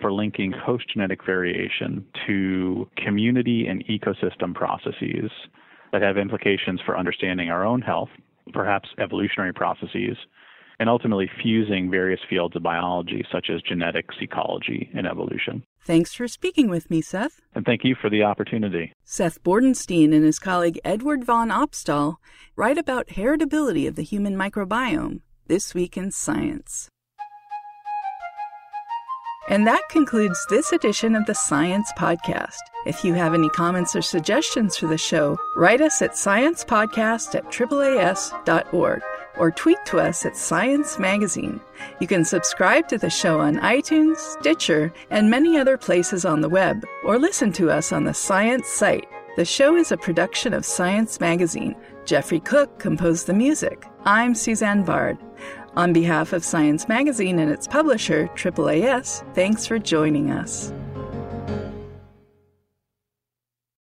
for 0.01 0.11
linking 0.11 0.51
host 0.51 0.85
genetic 0.91 1.23
variation 1.23 2.05
to 2.27 2.89
community 2.97 3.67
and 3.67 3.85
ecosystem 3.85 4.53
processes 4.53 5.31
that 5.91 6.01
have 6.01 6.17
implications 6.17 6.81
for 6.85 6.97
understanding 6.97 7.49
our 7.49 7.63
own 7.63 7.81
health, 7.81 8.09
perhaps 8.51 8.89
evolutionary 8.97 9.53
processes, 9.53 10.17
and 10.79 10.89
ultimately 10.89 11.29
fusing 11.41 11.91
various 11.91 12.19
fields 12.27 12.55
of 12.55 12.63
biology 12.63 13.23
such 13.31 13.49
as 13.53 13.61
genetics, 13.61 14.15
ecology, 14.19 14.89
and 14.95 15.05
evolution. 15.05 15.63
Thanks 15.83 16.13
for 16.13 16.27
speaking 16.27 16.69
with 16.69 16.91
me, 16.91 17.01
Seth. 17.01 17.41
And 17.55 17.65
thank 17.65 17.83
you 17.83 17.95
for 17.99 18.09
the 18.09 18.23
opportunity. 18.23 18.93
Seth 19.03 19.43
Bordenstein 19.43 20.13
and 20.13 20.23
his 20.23 20.37
colleague 20.37 20.79
Edward 20.85 21.23
van 21.23 21.49
Opstal 21.49 22.17
write 22.55 22.77
about 22.77 23.07
heritability 23.07 23.87
of 23.87 23.95
the 23.95 24.03
human 24.03 24.35
microbiome 24.35 25.21
this 25.47 25.73
week 25.73 25.97
in 25.97 26.11
science. 26.11 26.87
And 29.49 29.65
that 29.65 29.81
concludes 29.89 30.45
this 30.49 30.71
edition 30.71 31.15
of 31.15 31.25
the 31.25 31.33
Science 31.33 31.91
Podcast. 31.97 32.61
If 32.85 33.03
you 33.03 33.15
have 33.15 33.33
any 33.33 33.49
comments 33.49 33.95
or 33.95 34.03
suggestions 34.03 34.77
for 34.77 34.85
the 34.85 34.99
show, 34.99 35.37
write 35.55 35.81
us 35.81 36.01
at 36.01 36.11
sciencepodcast 36.11 37.35
at 37.35 37.45
AAAS.org 37.45 39.01
or 39.41 39.49
tweet 39.49 39.83
to 39.87 39.99
us 39.99 40.23
at 40.23 40.37
Science 40.37 40.99
Magazine. 40.99 41.59
You 41.99 42.05
can 42.05 42.23
subscribe 42.23 42.87
to 42.89 42.99
the 42.99 43.09
show 43.09 43.39
on 43.39 43.55
iTunes, 43.55 44.17
Stitcher, 44.17 44.93
and 45.09 45.31
many 45.31 45.57
other 45.57 45.79
places 45.79 46.25
on 46.25 46.41
the 46.41 46.47
web, 46.47 46.85
or 47.03 47.17
listen 47.17 47.51
to 47.53 47.71
us 47.71 47.91
on 47.91 48.03
the 48.03 48.13
Science 48.13 48.67
site. 48.67 49.07
The 49.37 49.43
show 49.43 49.75
is 49.75 49.91
a 49.91 49.97
production 49.97 50.53
of 50.53 50.63
Science 50.63 51.19
Magazine. 51.19 51.75
Jeffrey 52.05 52.39
Cook 52.39 52.77
composed 52.77 53.25
the 53.25 53.33
music. 53.33 53.83
I'm 54.05 54.35
Susanne 54.35 54.83
Bard. 54.83 55.17
On 55.75 55.91
behalf 55.91 56.33
of 56.33 56.43
Science 56.43 56.87
Magazine 56.87 57.39
and 57.39 57.49
its 57.49 57.67
publisher, 57.67 58.27
AAAS, 58.35 59.23
thanks 59.33 59.65
for 59.65 59.79
joining 59.79 60.29
us. 60.29 60.71